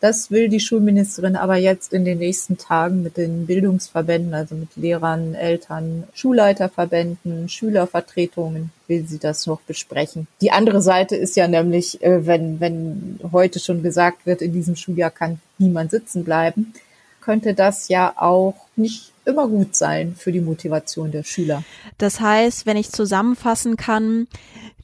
Das 0.01 0.31
will 0.31 0.49
die 0.49 0.61
Schulministerin 0.61 1.37
aber 1.37 1.57
jetzt 1.57 1.93
in 1.93 2.07
den 2.07 2.19
nächsten 2.19 2.57
Tagen 2.57 3.03
mit 3.03 3.19
den 3.19 3.47
Bildungsverbänden, 3.47 4.33
also 4.33 4.55
mit 4.55 4.75
Lehrern, 4.77 5.35
Eltern, 5.35 6.05
Schulleiterverbänden, 6.15 7.51
Schülervertretungen, 7.51 8.71
will 8.88 9.07
sie 9.07 9.19
das 9.19 9.47
noch 9.47 9.61
besprechen. 9.61 10.26
Die 10.40 10.52
andere 10.52 10.81
Seite 10.81 11.17
ist 11.17 11.37
ja 11.37 11.49
nämlich, 11.49 12.02
äh, 12.02 12.26
wenn, 12.26 12.61
wenn 12.61 13.21
heute 13.31 13.59
schon 13.59 13.83
gesagt 13.83 14.25
wird, 14.25 14.40
in 14.40 14.55
diesem 14.55 14.75
Schuljahr 14.75 15.11
kann 15.11 15.38
niemand 15.59 15.90
sitzen 15.90 16.25
bleiben, 16.25 16.73
könnte 17.21 17.52
das 17.52 17.88
ja 17.88 18.14
auch 18.17 18.55
nicht 18.76 19.12
immer 19.26 19.49
gut 19.49 19.76
sein 19.76 20.14
für 20.17 20.33
die 20.33 20.40
Motivation 20.40 21.11
der 21.11 21.25
Schüler. 21.25 21.62
Das 21.99 22.21
heißt, 22.21 22.64
wenn 22.64 22.79
ich 22.79 22.90
zusammenfassen 22.90 23.76
kann, 23.76 24.29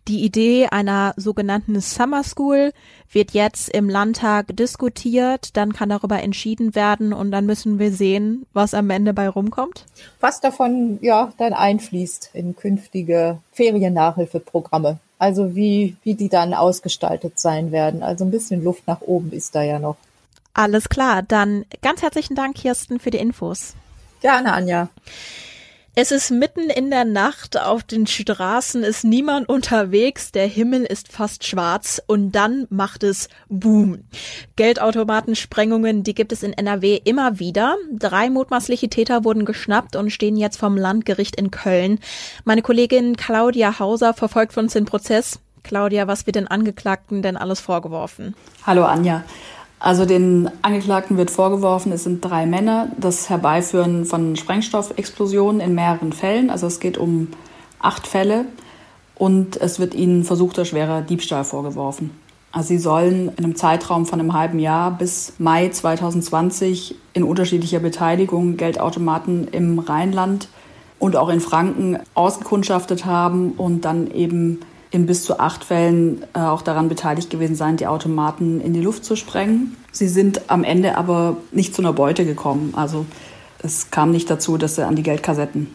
die 0.09 0.25
Idee 0.25 0.69
einer 0.71 1.15
sogenannten 1.17 1.81
Summer 1.81 2.23
School 2.23 2.73
wird 3.11 3.33
jetzt 3.33 3.69
im 3.69 3.89
Landtag 3.89 4.57
diskutiert, 4.57 5.57
dann 5.57 5.73
kann 5.73 5.89
darüber 5.89 6.23
entschieden 6.23 6.75
werden 6.75 7.13
und 7.13 7.31
dann 7.31 7.47
müssen 7.47 7.79
wir 7.79 7.93
sehen, 7.93 8.47
was 8.53 8.75
am 8.75 8.91
Ende 8.91 9.13
bei 9.15 9.29
rumkommt. 9.29 9.85
Was 10.21 10.41
davon 10.41 10.99
ja 11.03 11.33
dann 11.39 11.53
einfließt 11.53 12.31
in 12.35 12.57
künftige 12.57 13.39
Feriennachhilfeprogramme. 13.53 14.99
Also 15.19 15.55
wie, 15.55 15.97
wie 16.03 16.15
die 16.15 16.29
dann 16.29 16.53
ausgestaltet 16.53 17.41
sein 17.41 17.73
werden. 17.73 18.03
Also 18.03 18.25
ein 18.25 18.31
bisschen 18.31 18.63
Luft 18.63 18.87
nach 18.87 19.01
oben 19.01 19.33
ist 19.33 19.55
da 19.55 19.63
ja 19.63 19.79
noch. 19.79 19.97
Alles 20.53 20.89
klar, 20.89 21.23
dann 21.23 21.65
ganz 21.83 22.03
herzlichen 22.03 22.35
Dank, 22.35 22.57
Kirsten, 22.57 22.99
für 22.99 23.11
die 23.11 23.19
Infos. 23.19 23.75
Gerne, 24.21 24.53
Anja. 24.53 24.89
Es 25.99 26.11
ist 26.11 26.31
mitten 26.31 26.69
in 26.69 26.91
der 26.91 27.07
Nacht, 27.07 27.59
auf 27.59 27.83
den 27.83 28.07
Straßen 28.07 28.85
ist 28.85 29.03
niemand 29.03 29.49
unterwegs, 29.49 30.31
der 30.31 30.47
Himmel 30.47 30.85
ist 30.85 31.11
fast 31.11 31.47
schwarz 31.47 32.03
und 32.07 32.33
dann 32.33 32.67
macht 32.69 33.03
es 33.03 33.31
Boom. 33.49 34.05
Geldautomatensprengungen, 34.57 36.03
die 36.03 36.15
gibt 36.15 36.33
es 36.33 36.43
in 36.43 36.53
NRW 36.53 37.01
immer 37.03 37.39
wieder. 37.39 37.77
Drei 37.91 38.29
mutmaßliche 38.29 38.91
Täter 38.91 39.25
wurden 39.25 39.47
geschnappt 39.47 39.97
und 39.97 40.11
stehen 40.11 40.37
jetzt 40.37 40.59
vom 40.59 40.77
Landgericht 40.77 41.35
in 41.37 41.51
Köln. 41.51 41.99
Meine 42.45 42.61
Kollegin 42.61 43.17
Claudia 43.17 43.79
Hauser 43.79 44.13
verfolgt 44.13 44.55
uns 44.59 44.75
den 44.75 44.85
Prozess. 44.85 45.41
Claudia, 45.63 46.07
was 46.07 46.27
wird 46.27 46.37
den 46.37 46.47
Angeklagten 46.47 47.23
denn 47.23 47.39
alles 47.39 47.61
vorgeworfen? 47.61 48.35
Hallo 48.67 48.85
Anja. 48.85 49.25
Also 49.79 50.07
den 50.07 50.51
Angeklagten 50.63 51.19
wird 51.19 51.31
vorgeworfen, 51.31 51.93
es 51.93 52.05
sind 52.05 52.25
drei 52.25 52.47
Männer, 52.47 52.89
das 52.99 53.29
Herbeiführen 53.29 54.07
von 54.07 54.35
Sprengstoffexplosionen 54.37 55.61
in 55.61 55.75
mehreren 55.75 56.13
Fällen. 56.13 56.49
Also 56.51 56.67
es 56.67 56.81
geht 56.81 56.97
um 56.97 57.29
acht 57.79 58.07
Fälle 58.07 58.47
und 59.15 59.57
es 59.59 59.79
wird 59.79 59.95
ihnen 59.95 60.25
versuchter 60.25 60.65
schwerer 60.65 61.03
Diebstahl 61.03 61.45
vorgeworfen. 61.45 62.11
Also 62.53 62.69
sie 62.69 62.79
sollen 62.79 63.29
in 63.37 63.45
einem 63.45 63.55
Zeitraum 63.55 64.07
von 64.07 64.19
einem 64.19 64.33
halben 64.33 64.59
Jahr 64.59 64.91
bis 64.91 65.35
Mai 65.39 65.69
2020 65.69 66.95
in 67.13 67.23
unterschiedlicher 67.23 67.81
Beteiligung 67.81 68.57
Geldautomaten 68.57 69.49
im 69.49 69.79
Rheinland 69.79 70.49
und 70.99 71.17
auch 71.17 71.29
in 71.29 71.41
Franken 71.41 71.99
ausgekundschaftet 72.15 73.05
haben 73.05 73.53
und 73.53 73.85
dann 73.85 74.11
eben 74.11 74.61
in 74.91 75.07
bis 75.07 75.25
zu 75.25 75.39
acht 75.41 75.65
Fällen 75.65 76.25
äh, 76.35 76.39
auch 76.39 76.63
daran 76.63 76.89
beteiligt 76.89 77.31
gewesen 77.31 77.57
sein, 77.57 77.77
die 77.77 77.87
Automaten 77.87 78.61
in 78.61 78.73
die 78.73 78.81
Luft 78.81 79.05
zu 79.05 79.17
sprengen. 79.17 79.77
Sie 79.93 80.09
sind 80.09 80.51
am 80.51 80.65
Ende 80.65 80.97
aber 80.97 81.37
nicht 81.53 81.75
zu 81.75 81.83
einer 81.83 81.93
Beute 81.93 82.25
gekommen. 82.25 82.75
Also 82.77 83.07
es 83.63 83.91
kam 83.91 84.11
nicht 84.11 84.31
dazu, 84.31 84.59
dass 84.59 84.77
sie 84.77 84.87
an 84.87 84.97
die 84.97 85.03
Geldkassetten 85.03 85.75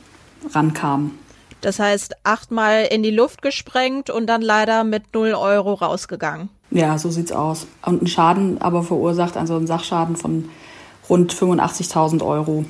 rankamen. 0.54 1.18
Das 1.62 1.78
heißt, 1.78 2.16
achtmal 2.24 2.86
in 2.90 3.04
die 3.04 3.12
Luft 3.12 3.42
gesprengt 3.42 4.10
und 4.10 4.28
dann 4.28 4.42
leider 4.42 4.84
mit 4.84 5.14
null 5.14 5.34
Euro 5.34 5.76
rausgegangen. 5.76 6.50
Ja, 6.72 6.98
so 6.98 7.12
sieht's 7.12 7.32
aus. 7.32 7.68
Und 7.86 8.00
einen 8.00 8.08
Schaden 8.08 8.62
aber 8.62 8.82
verursacht, 8.82 9.38
also 9.38 9.56
einen 9.56 9.68
Sachschaden 9.68 10.16
von 10.16 10.50
rund 11.10 11.34
85.000 11.34 12.26
Euro. 12.26 12.66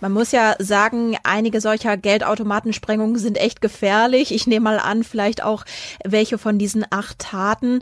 Man 0.00 0.12
muss 0.12 0.32
ja 0.32 0.54
sagen, 0.58 1.16
einige 1.22 1.60
solcher 1.60 1.96
Geldautomatensprengungen 1.96 3.18
sind 3.18 3.38
echt 3.38 3.60
gefährlich. 3.60 4.32
Ich 4.32 4.46
nehme 4.46 4.64
mal 4.64 4.78
an, 4.78 5.04
vielleicht 5.04 5.42
auch 5.42 5.64
welche 6.04 6.38
von 6.38 6.58
diesen 6.58 6.84
acht 6.90 7.18
Taten. 7.18 7.80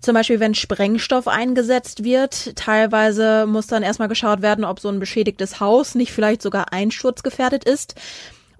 Zum 0.00 0.14
Beispiel, 0.14 0.40
wenn 0.40 0.54
Sprengstoff 0.54 1.28
eingesetzt 1.28 2.04
wird. 2.04 2.56
Teilweise 2.56 3.46
muss 3.46 3.66
dann 3.66 3.82
erstmal 3.82 4.08
geschaut 4.08 4.42
werden, 4.42 4.64
ob 4.64 4.80
so 4.80 4.88
ein 4.88 5.00
beschädigtes 5.00 5.60
Haus 5.60 5.94
nicht 5.94 6.12
vielleicht 6.12 6.42
sogar 6.42 6.72
einsturzgefährdet 6.72 7.64
ist. 7.64 7.94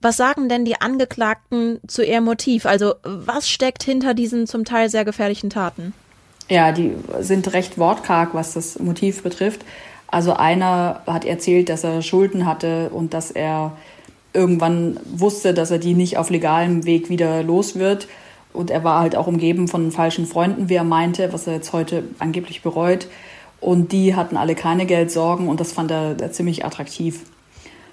Was 0.02 0.16
sagen 0.16 0.48
denn 0.48 0.64
die 0.64 0.80
Angeklagten 0.80 1.80
zu 1.86 2.04
ihrem 2.04 2.24
Motiv? 2.24 2.66
Also 2.66 2.94
was 3.02 3.48
steckt 3.48 3.82
hinter 3.82 4.14
diesen 4.14 4.46
zum 4.46 4.64
Teil 4.64 4.90
sehr 4.90 5.04
gefährlichen 5.04 5.50
Taten? 5.50 5.94
Ja, 6.48 6.70
die 6.70 6.94
sind 7.20 7.52
recht 7.52 7.76
wortkarg, 7.78 8.34
was 8.34 8.52
das 8.52 8.78
Motiv 8.78 9.22
betrifft. 9.22 9.64
Also 10.08 10.34
einer 10.34 11.00
hat 11.06 11.24
erzählt, 11.24 11.68
dass 11.68 11.84
er 11.84 12.02
Schulden 12.02 12.46
hatte 12.46 12.90
und 12.90 13.12
dass 13.14 13.30
er 13.30 13.72
irgendwann 14.32 15.00
wusste, 15.04 15.54
dass 15.54 15.70
er 15.70 15.78
die 15.78 15.94
nicht 15.94 16.18
auf 16.18 16.30
legalem 16.30 16.84
Weg 16.84 17.08
wieder 17.08 17.42
los 17.42 17.76
wird. 17.76 18.06
Und 18.52 18.70
er 18.70 18.84
war 18.84 19.00
halt 19.00 19.16
auch 19.16 19.26
umgeben 19.26 19.68
von 19.68 19.90
falschen 19.90 20.26
Freunden, 20.26 20.68
wie 20.68 20.74
er 20.74 20.84
meinte, 20.84 21.32
was 21.32 21.46
er 21.46 21.54
jetzt 21.54 21.72
heute 21.72 22.04
angeblich 22.18 22.62
bereut. 22.62 23.08
Und 23.60 23.92
die 23.92 24.14
hatten 24.14 24.36
alle 24.36 24.54
keine 24.54 24.86
Geldsorgen 24.86 25.48
und 25.48 25.60
das 25.60 25.72
fand 25.72 25.90
er 25.90 26.32
ziemlich 26.32 26.64
attraktiv. 26.64 27.22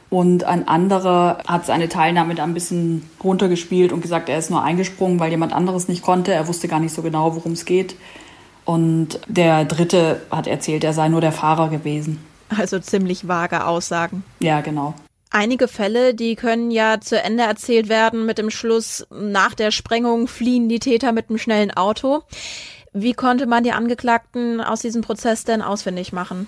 Und 0.09 0.43
ein 0.43 0.67
anderer 0.67 1.39
hat 1.47 1.65
seine 1.65 1.89
Teilnahme 1.89 2.35
da 2.35 2.43
ein 2.43 2.53
bisschen 2.53 3.09
runtergespielt 3.23 3.91
und 3.91 4.01
gesagt, 4.01 4.29
er 4.29 4.37
ist 4.37 4.51
nur 4.51 4.61
eingesprungen, 4.61 5.19
weil 5.19 5.31
jemand 5.31 5.53
anderes 5.53 5.87
nicht 5.87 6.03
konnte. 6.03 6.33
Er 6.33 6.47
wusste 6.47 6.67
gar 6.67 6.79
nicht 6.79 6.93
so 6.93 7.01
genau, 7.01 7.35
worum 7.35 7.53
es 7.53 7.65
geht. 7.65 7.95
Und 8.65 9.19
der 9.27 9.65
dritte 9.65 10.21
hat 10.31 10.47
erzählt, 10.47 10.83
er 10.83 10.93
sei 10.93 11.09
nur 11.09 11.21
der 11.21 11.31
Fahrer 11.31 11.69
gewesen. 11.69 12.23
Also 12.49 12.79
ziemlich 12.79 13.27
vage 13.27 13.65
Aussagen. 13.65 14.23
Ja, 14.39 14.61
genau. 14.61 14.93
Einige 15.31 15.67
Fälle, 15.67 16.13
die 16.13 16.35
können 16.35 16.69
ja 16.69 17.01
zu 17.01 17.19
Ende 17.19 17.43
erzählt 17.43 17.89
werden 17.89 18.27
mit 18.27 18.37
dem 18.37 18.51
Schluss, 18.51 19.07
nach 19.09 19.55
der 19.55 19.71
Sprengung 19.71 20.27
fliehen 20.27 20.69
die 20.69 20.77
Täter 20.77 21.11
mit 21.11 21.29
einem 21.29 21.39
schnellen 21.39 21.71
Auto. 21.71 22.21
Wie 22.93 23.13
konnte 23.13 23.47
man 23.47 23.63
die 23.63 23.71
Angeklagten 23.71 24.61
aus 24.61 24.81
diesem 24.81 25.01
Prozess 25.01 25.43
denn 25.43 25.63
ausfindig 25.63 26.13
machen? 26.13 26.47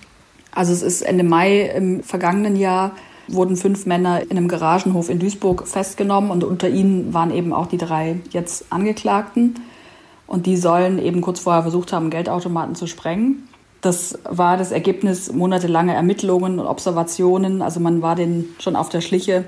Also 0.52 0.72
es 0.72 0.82
ist 0.82 1.02
Ende 1.02 1.24
Mai 1.24 1.62
im 1.62 2.04
vergangenen 2.04 2.54
Jahr 2.54 2.92
wurden 3.28 3.56
fünf 3.56 3.86
Männer 3.86 4.22
in 4.22 4.30
einem 4.30 4.46
Garagenhof 4.46 5.10
in 5.10 5.18
Duisburg 5.18 5.66
festgenommen 5.66 6.30
und 6.30 6.44
unter 6.44 6.68
ihnen 6.68 7.12
waren 7.12 7.32
eben 7.32 7.52
auch 7.52 7.66
die 7.66 7.78
drei 7.78 8.20
jetzt 8.30 8.66
Angeklagten. 8.70 9.56
Und 10.26 10.46
die 10.46 10.56
sollen 10.56 10.98
eben 10.98 11.20
kurz 11.20 11.40
vorher 11.40 11.62
versucht 11.62 11.92
haben, 11.92 12.10
Geldautomaten 12.10 12.74
zu 12.74 12.86
sprengen. 12.86 13.48
Das 13.80 14.18
war 14.24 14.56
das 14.56 14.72
Ergebnis 14.72 15.32
monatelanger 15.32 15.94
Ermittlungen 15.94 16.58
und 16.58 16.66
Observationen. 16.66 17.62
Also 17.62 17.78
man 17.80 18.02
war 18.02 18.16
denen 18.16 18.56
schon 18.58 18.74
auf 18.74 18.88
der 18.88 19.00
Schliche 19.00 19.44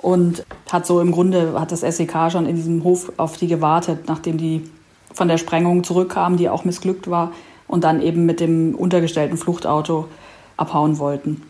und 0.00 0.44
hat 0.70 0.86
so 0.86 1.00
im 1.00 1.10
Grunde, 1.10 1.58
hat 1.58 1.72
das 1.72 1.80
SEK 1.80 2.30
schon 2.30 2.46
in 2.46 2.54
diesem 2.56 2.84
Hof 2.84 3.12
auf 3.16 3.36
die 3.36 3.48
gewartet, 3.48 4.04
nachdem 4.06 4.38
die 4.38 4.70
von 5.12 5.28
der 5.28 5.38
Sprengung 5.38 5.82
zurückkamen, 5.82 6.38
die 6.38 6.48
auch 6.48 6.64
missglückt 6.64 7.10
war, 7.10 7.32
und 7.66 7.82
dann 7.82 8.00
eben 8.00 8.26
mit 8.26 8.38
dem 8.38 8.74
untergestellten 8.74 9.36
Fluchtauto 9.36 10.06
abhauen 10.56 10.98
wollten. 10.98 11.42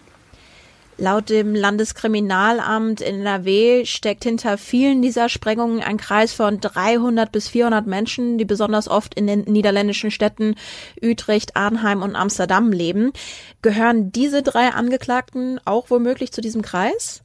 Laut 0.99 1.29
dem 1.29 1.55
Landeskriminalamt 1.55 3.03
in 3.03 3.21
NRW 3.21 3.85
steckt 3.85 4.25
hinter 4.25 4.57
vielen 4.57 5.03
dieser 5.03 5.29
Sprengungen 5.29 5.83
ein 5.83 5.99
Kreis 5.99 6.33
von 6.33 6.59
300 6.59 7.31
bis 7.31 7.49
400 7.49 7.87
Menschen, 7.87 8.39
die 8.39 8.47
besonders 8.47 8.89
oft 8.89 9.15
in 9.15 9.27
den 9.27 9.41
niederländischen 9.41 10.11
Städten 10.11 10.55
Utrecht, 11.03 11.55
Arnheim 11.55 12.01
und 12.01 12.17
Amsterdam 12.17 12.73
leben. 12.73 13.13
Gehören 13.61 14.11
diese 14.11 14.43
drei 14.43 14.71
Angeklagten 14.71 15.61
auch 15.67 15.91
womöglich 15.91 16.33
zu 16.33 16.41
diesem 16.41 16.63
Kreis? 16.63 17.23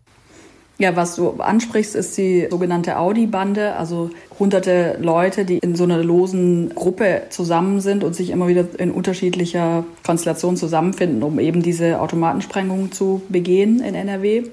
Ja, 0.82 0.96
was 0.96 1.16
du 1.16 1.34
ansprichst, 1.34 1.96
ist 1.96 2.18
die 2.18 2.48
sogenannte 2.50 2.98
Audi-Bande, 2.98 3.76
also 3.76 4.10
hunderte 4.40 4.98
Leute, 5.00 5.46
die 5.46 5.60
in 5.60 5.76
so 5.76 5.84
einer 5.84 6.04
losen 6.04 6.74
Gruppe 6.74 7.22
zusammen 7.30 7.82
sind 7.82 8.04
und 8.04 8.16
sich 8.16 8.32
immer 8.32 8.48
wieder 8.48 8.66
in 8.80 8.90
unterschiedlicher 8.90 9.84
Konstellation 10.04 10.58
zusammenfinden, 10.58 11.22
um 11.22 11.38
eben 11.38 11.62
diese 11.62 12.02
Automatensprengungen 12.02 12.92
zu 12.92 13.22
begehen 13.30 13.80
in 13.80 13.94
NRW. 13.94 14.46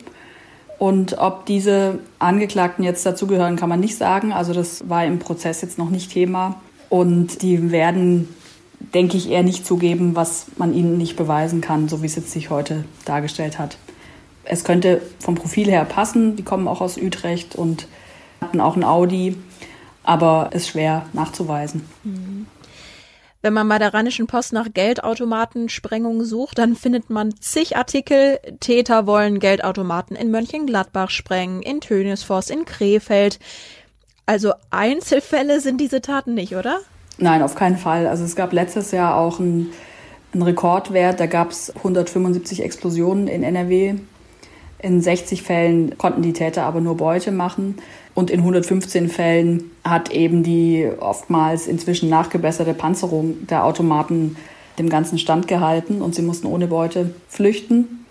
Und 0.79 1.17
ob 1.17 1.47
diese 1.47 2.01
Angeklagten 2.19 2.85
jetzt 2.85 3.07
dazugehören, 3.07 3.57
kann 3.57 3.71
man 3.71 3.81
nicht 3.81 3.97
sagen. 3.97 4.35
Also 4.35 4.53
das 4.53 4.87
war 4.87 5.07
im 5.07 5.21
Prozess 5.21 5.63
jetzt 5.63 5.79
noch 5.79 5.89
nicht 5.89 6.13
Thema. 6.13 6.61
Und 6.91 7.41
die 7.41 7.71
werden, 7.71 8.29
denke 8.93 9.17
ich, 9.17 9.31
eher 9.31 9.45
nicht 9.45 9.65
zugeben, 9.65 10.15
was 10.15 10.45
man 10.59 10.75
ihnen 10.75 10.99
nicht 10.99 11.17
beweisen 11.17 11.63
kann, 11.63 11.89
so 11.89 12.03
wie 12.03 12.07
es 12.07 12.17
jetzt 12.17 12.33
sich 12.33 12.51
heute 12.51 12.85
dargestellt 13.07 13.59
hat 13.59 13.79
es 14.49 14.65
könnte 14.65 15.03
vom 15.21 15.35
Profil 15.35 15.71
her 15.71 15.85
passen. 15.85 16.37
Die 16.37 16.43
kommen 16.43 16.69
auch 16.69 16.81
aus 16.81 16.97
Utrecht 16.97 17.55
und 17.55 17.87
hatten 18.41 18.61
auch 18.61 18.77
ein 18.77 18.85
Audi, 18.85 19.37
aber 20.03 20.51
ist 20.53 20.69
schwer 20.69 21.07
nachzuweisen. 21.13 21.85
Mhm. 22.05 22.47
Wenn 23.41 23.53
man 23.53 23.69
bei 23.69 23.79
der 23.79 23.95
Rheinischen 23.95 24.27
Post 24.27 24.53
nach 24.53 24.67
Geldautomatensprengungen 24.75 26.25
sucht, 26.25 26.59
dann 26.59 26.75
findet 26.75 27.09
man 27.09 27.35
zig 27.41 27.77
Artikel. 27.77 28.41
Täter 28.59 29.07
wollen 29.07 29.39
Geldautomaten 29.39 30.17
in 30.17 30.33
Mönchengladbach 30.33 31.11
sprengen, 31.11 31.63
in 31.63 31.81
Tönisforst, 31.81 32.51
in 32.51 32.65
Krefeld. 32.65 33.39
Also 34.27 34.55
Einzelfälle 34.71 35.61
sind 35.61 35.81
diese 35.81 36.03
Taten 36.03 36.35
nicht, 36.35 36.57
oder? 36.57 36.81
Nein, 37.19 37.43
auf 37.43 37.55
keinen 37.55 37.79
Fall. 37.79 38.09
Also 38.09 38.25
es 38.25 38.35
gab 38.35 38.53
letztes 38.53 38.91
Jahr 38.91 39.17
auch 39.17 39.39
einen, 39.39 39.73
einen 40.33 40.43
Rekordwert. 40.43 41.21
Da 41.21 41.27
gab 41.27 41.53
es 41.53 41.75
175 41.77 42.63
Explosionen 42.65 43.29
in 43.29 43.45
NRW. 43.45 43.95
In 44.81 45.01
60 45.01 45.43
Fällen 45.43 45.99
konnten 45.99 46.23
die 46.23 46.33
Täter 46.33 46.63
aber 46.65 46.81
nur 46.81 46.97
Beute 46.97 47.33
machen. 47.33 47.77
Und 48.15 48.31
in 48.31 48.41
115 48.41 49.09
Fällen 49.09 49.71
hat 49.85 50.11
eben 50.11 50.43
die 50.43 50.89
oftmals 51.01 51.67
inzwischen 51.67 52.09
nachgebesserte 52.09 52.75
Panzerung 52.75 53.47
der 53.47 53.65
Automaten 53.65 54.37
dem 54.79 54.89
Ganzen 54.89 55.19
Stand 55.19 55.49
gehalten 55.49 56.01
und 56.01 56.15
sie 56.15 56.23
mussten 56.23 56.47
ohne 56.47 56.69
Beute 56.69 57.15
flüchten. 57.29 58.05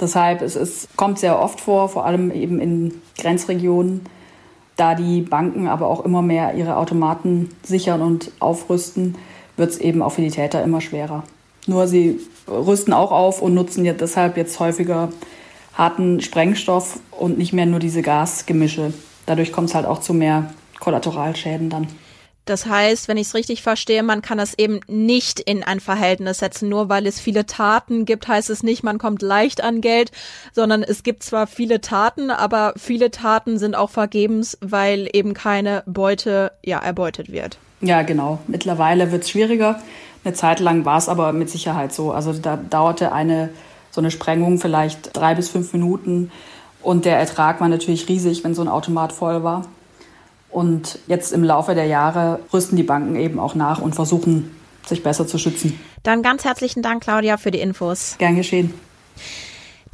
Deshalb 0.00 0.42
es 0.42 0.56
ist, 0.56 0.96
kommt 0.96 1.18
sehr 1.18 1.40
oft 1.40 1.60
vor, 1.60 1.88
vor 1.88 2.06
allem 2.06 2.30
eben 2.30 2.60
in 2.60 2.94
Grenzregionen, 3.18 4.02
da 4.76 4.94
die 4.94 5.20
Banken 5.20 5.68
aber 5.68 5.86
auch 5.86 6.04
immer 6.04 6.22
mehr 6.22 6.54
ihre 6.54 6.76
Automaten 6.76 7.50
sichern 7.62 8.02
und 8.02 8.32
aufrüsten, 8.40 9.16
wird 9.56 9.70
es 9.70 9.78
eben 9.78 10.02
auch 10.02 10.12
für 10.12 10.22
die 10.22 10.30
Täter 10.30 10.62
immer 10.62 10.80
schwerer. 10.80 11.24
Nur 11.66 11.86
sie 11.86 12.18
rüsten 12.48 12.92
auch 12.92 13.12
auf 13.12 13.42
und 13.42 13.54
nutzen 13.54 13.84
jetzt 13.84 14.00
deshalb 14.00 14.36
jetzt 14.36 14.58
häufiger 14.58 15.10
harten 15.74 16.20
Sprengstoff 16.20 17.00
und 17.10 17.38
nicht 17.38 17.52
mehr 17.52 17.66
nur 17.66 17.80
diese 17.80 18.02
Gasgemische. 18.02 18.92
Dadurch 19.26 19.52
kommt 19.52 19.68
es 19.68 19.74
halt 19.74 19.86
auch 19.86 20.00
zu 20.00 20.14
mehr 20.14 20.52
Kollateralschäden 20.80 21.70
dann. 21.70 21.86
Das 22.44 22.66
heißt, 22.66 23.06
wenn 23.06 23.16
ich 23.16 23.28
es 23.28 23.34
richtig 23.34 23.62
verstehe, 23.62 24.02
man 24.02 24.20
kann 24.20 24.36
das 24.36 24.54
eben 24.58 24.80
nicht 24.88 25.38
in 25.38 25.62
ein 25.62 25.78
Verhältnis 25.78 26.38
setzen. 26.38 26.68
Nur 26.68 26.88
weil 26.88 27.06
es 27.06 27.20
viele 27.20 27.46
Taten 27.46 28.04
gibt, 28.04 28.26
heißt 28.26 28.50
es 28.50 28.64
nicht, 28.64 28.82
man 28.82 28.98
kommt 28.98 29.22
leicht 29.22 29.62
an 29.62 29.80
Geld, 29.80 30.10
sondern 30.52 30.82
es 30.82 31.04
gibt 31.04 31.22
zwar 31.22 31.46
viele 31.46 31.80
Taten, 31.80 32.32
aber 32.32 32.74
viele 32.76 33.12
Taten 33.12 33.58
sind 33.58 33.76
auch 33.76 33.90
vergebens, 33.90 34.58
weil 34.60 35.08
eben 35.12 35.34
keine 35.34 35.84
Beute 35.86 36.50
ja 36.64 36.78
erbeutet 36.80 37.30
wird. 37.30 37.58
Ja, 37.80 38.02
genau. 38.02 38.40
Mittlerweile 38.48 39.12
wird 39.12 39.22
es 39.22 39.30
schwieriger. 39.30 39.80
Eine 40.24 40.34
Zeit 40.34 40.58
lang 40.58 40.84
war 40.84 40.98
es 40.98 41.08
aber 41.08 41.32
mit 41.32 41.48
Sicherheit 41.48 41.92
so. 41.92 42.10
Also 42.10 42.32
da 42.32 42.56
dauerte 42.56 43.12
eine 43.12 43.50
so 43.92 44.00
eine 44.00 44.10
Sprengung 44.10 44.58
vielleicht 44.58 45.16
drei 45.16 45.34
bis 45.34 45.48
fünf 45.48 45.72
Minuten. 45.72 46.32
Und 46.82 47.04
der 47.04 47.18
Ertrag 47.18 47.60
war 47.60 47.68
natürlich 47.68 48.08
riesig, 48.08 48.42
wenn 48.42 48.54
so 48.54 48.62
ein 48.62 48.68
Automat 48.68 49.12
voll 49.12 49.44
war. 49.44 49.66
Und 50.50 50.98
jetzt 51.06 51.32
im 51.32 51.44
Laufe 51.44 51.74
der 51.74 51.86
Jahre 51.86 52.40
rüsten 52.52 52.76
die 52.76 52.82
Banken 52.82 53.16
eben 53.16 53.38
auch 53.38 53.54
nach 53.54 53.80
und 53.80 53.94
versuchen, 53.94 54.50
sich 54.86 55.02
besser 55.02 55.26
zu 55.26 55.38
schützen. 55.38 55.78
Dann 56.02 56.22
ganz 56.22 56.44
herzlichen 56.44 56.82
Dank, 56.82 57.04
Claudia, 57.04 57.36
für 57.36 57.52
die 57.52 57.60
Infos. 57.60 58.16
Gern 58.18 58.36
geschehen. 58.36 58.74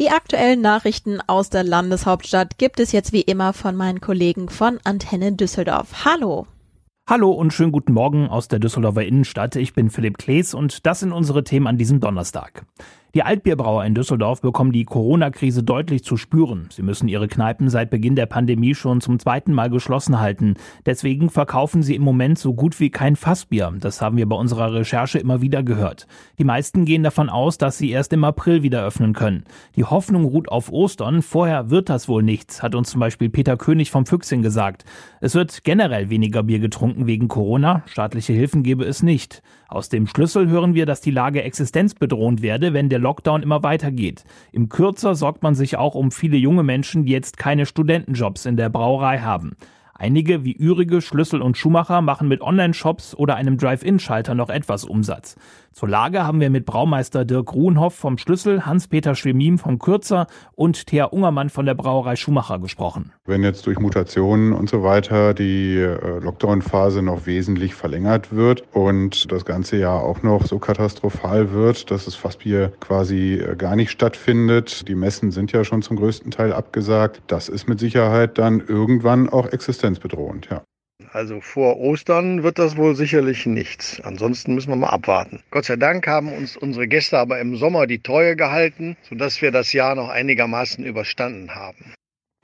Die 0.01 0.11
aktuellen 0.11 0.61
Nachrichten 0.61 1.21
aus 1.27 1.51
der 1.51 1.65
Landeshauptstadt 1.65 2.57
gibt 2.57 2.81
es 2.81 2.93
jetzt 2.93 3.13
wie 3.13 3.21
immer 3.21 3.53
von 3.53 3.77
meinen 3.77 4.01
Kollegen 4.01 4.49
von 4.49 4.79
Antenne 4.85 5.33
Düsseldorf. 5.33 6.05
Hallo. 6.05 6.47
Hallo 7.09 7.31
und 7.33 7.53
schönen 7.53 7.73
guten 7.73 7.93
Morgen 7.93 8.29
aus 8.29 8.49
der 8.49 8.59
Düsseldorfer 8.59 9.05
Innenstadt. 9.05 9.57
Ich 9.57 9.75
bin 9.75 9.91
Philipp 9.91 10.19
Klees 10.19 10.55
und 10.55 10.87
das 10.87 11.01
sind 11.01 11.13
unsere 11.13 11.43
Themen 11.43 11.67
an 11.67 11.79
diesem 11.79 12.01
Donnerstag. 12.01 12.65
Die 13.19 13.25
Altbierbrauer 13.25 13.85
in 13.85 13.97
Düsseldorf 13.97 14.43
bekommen 14.43 14.71
die 14.71 14.85
Corona-Krise 14.85 15.65
deutlich 15.65 16.05
zu 16.05 16.17
spüren. 16.17 16.69
Sie 16.71 16.83
müssen 16.83 17.09
ihre 17.09 17.27
Kneipen 17.27 17.69
seit 17.69 17.91
Beginn 17.91 18.15
der 18.15 18.27
Pandemie 18.27 18.77
schon 18.77 19.01
zum 19.01 19.19
zweiten 19.19 19.53
Mal 19.53 19.71
geschlossen 19.71 20.21
halten. 20.21 20.55
Deswegen 20.87 21.29
verkaufen 21.29 21.83
sie 21.83 21.97
im 21.97 22.03
Moment 22.03 22.39
so 22.39 22.55
gut 22.55 22.79
wie 22.79 22.91
kein 22.91 23.17
Fassbier. 23.17 23.75
Das 23.81 24.01
haben 24.01 24.19
wir 24.19 24.29
bei 24.29 24.37
unserer 24.37 24.73
Recherche 24.73 25.19
immer 25.19 25.43
wieder 25.43 25.65
gehört. 25.65 26.07
Die 26.39 26.45
meisten 26.45 26.85
gehen 26.85 27.03
davon 27.03 27.29
aus, 27.29 27.59
dass 27.59 27.77
sie 27.77 27.91
erst 27.91 28.13
im 28.13 28.23
April 28.23 28.63
wieder 28.63 28.85
öffnen 28.85 29.15
können. 29.15 29.43
Die 29.75 29.83
Hoffnung 29.83 30.25
ruht 30.25 30.49
auf 30.49 30.71
Ostern. 30.71 31.21
Vorher 31.23 31.71
wird 31.71 31.89
das 31.89 32.07
wohl 32.07 32.23
nichts, 32.23 32.63
hat 32.63 32.77
uns 32.77 32.89
zum 32.91 33.01
Beispiel 33.01 33.31
Peter 33.31 33.57
König 33.57 33.91
vom 33.91 34.07
Füchsing 34.07 34.43
gesagt. 34.43 34.85
Es 35.21 35.35
wird 35.35 35.65
generell 35.65 36.09
weniger 36.09 36.45
Bier 36.45 36.61
getrunken 36.61 37.09
wegen 37.09 37.27
Corona. 37.27 37.83
Staatliche 37.87 38.33
Hilfen 38.33 38.63
gebe 38.63 38.85
es 38.85 39.03
nicht. 39.03 39.43
Aus 39.71 39.91
dem 39.91 40.07
Schlüssel 40.07 40.49
hören 40.49 40.73
wir, 40.73 40.87
dass 40.87 41.03
die 41.03 41.11
Lage 41.11 41.43
existenzbedrohend 41.43 42.41
werde, 42.41 42.73
wenn 42.73 42.89
der 42.89 42.99
Lockdown 42.99 43.43
immer 43.43 43.63
weitergeht. 43.63 44.25
Im 44.51 44.71
Kürzer 44.71 45.15
sorgt 45.15 45.43
man 45.43 45.55
sich 45.55 45.77
auch 45.77 45.95
um 45.95 46.11
viele 46.11 46.39
junge 46.39 46.63
Menschen, 46.63 47.05
die 47.05 47.13
jetzt 47.13 47.37
keine 47.37 47.67
Studentenjobs 47.67 48.47
in 48.47 48.57
der 48.57 48.71
Brauerei 48.71 49.19
haben. 49.19 49.57
Einige 49.93 50.43
wie 50.43 50.57
Ürige, 50.57 51.03
Schlüssel 51.03 51.43
und 51.43 51.59
Schumacher 51.59 52.01
machen 52.01 52.29
mit 52.29 52.41
Online-Shops 52.41 53.15
oder 53.15 53.35
einem 53.35 53.59
Drive-In-Schalter 53.59 54.35
noch 54.35 54.49
etwas 54.49 54.85
Umsatz. 54.85 55.37
Zur 55.73 55.89
Lage 55.89 56.27
haben 56.27 56.41
wir 56.41 56.51
mit 56.51 56.67
Braumeister 56.67 57.25
Dirk 57.25 57.55
Ruhenhoff 57.55 57.95
vom 57.95 58.19
Schlüssel, 58.19 58.67
Hans-Peter 58.67 59.15
Schwemim 59.15 59.59
vom 59.59 59.79
Kürzer 59.79 60.27
und 60.55 60.87
Thea 60.87 61.05
Ungermann 61.05 61.51
von 61.51 61.67
der 61.67 61.75
Brauerei 61.75 62.17
Schumacher 62.17 62.59
gesprochen. 62.59 63.13
Wenn 63.27 63.45
jetzt 63.45 63.67
durch 63.67 63.79
Mutationen 63.79 64.53
und 64.53 64.69
so 64.69 64.83
weiter 64.83 65.35
die 65.35 65.77
äh, 65.77 66.19
Lockdown-Phase 66.19 67.03
noch 67.03 67.27
wesentlich 67.27 67.75
verlängert 67.75 68.35
wird 68.35 68.65
und 68.73 69.31
das 69.31 69.45
ganze 69.45 69.77
Jahr 69.77 70.03
auch 70.03 70.23
noch 70.23 70.47
so 70.47 70.59
katastrophal 70.59 71.53
wird, 71.53 71.91
dass 71.91 72.07
das 72.07 72.15
Fassbier 72.15 72.73
quasi 72.81 73.35
äh, 73.35 73.55
gar 73.55 73.77
nicht 73.77 73.91
stattfindet, 73.91 74.89
die 74.89 74.95
Messen 74.95 75.31
sind 75.31 75.53
ja 75.53 75.65
schon 75.65 75.83
zum 75.83 75.97
größten 75.97 76.31
Teil 76.31 76.53
abgesagt, 76.53 77.23
das 77.29 77.49
ist 77.49 77.69
mit 77.69 77.79
Sicherheit 77.79 78.39
dann 78.39 78.61
irgendwann 78.67 79.29
auch 79.29 79.47
existenzbedrohend, 79.47 80.49
ja. 80.51 80.63
Also 81.13 81.41
vor 81.41 81.79
Ostern 81.79 82.43
wird 82.43 82.59
das 82.59 82.77
wohl 82.77 82.97
sicherlich 82.97 83.47
nichts. 83.47 84.01
Ansonsten 84.03 84.55
müssen 84.55 84.71
wir 84.71 84.77
mal 84.77 84.89
abwarten. 84.89 85.43
Gott 85.51 85.65
sei 85.65 85.77
Dank 85.77 86.07
haben 86.07 86.33
uns 86.33 86.57
unsere 86.57 86.89
Gäste 86.89 87.19
aber 87.19 87.39
im 87.39 87.57
Sommer 87.57 87.87
die 87.87 88.03
Treue 88.03 88.37
gehalten, 88.37 88.97
sodass 89.09 89.41
wir 89.41 89.51
das 89.51 89.73
Jahr 89.73 89.95
noch 89.95 90.09
einigermaßen 90.09 90.85
überstanden 90.85 91.55
haben. 91.55 91.95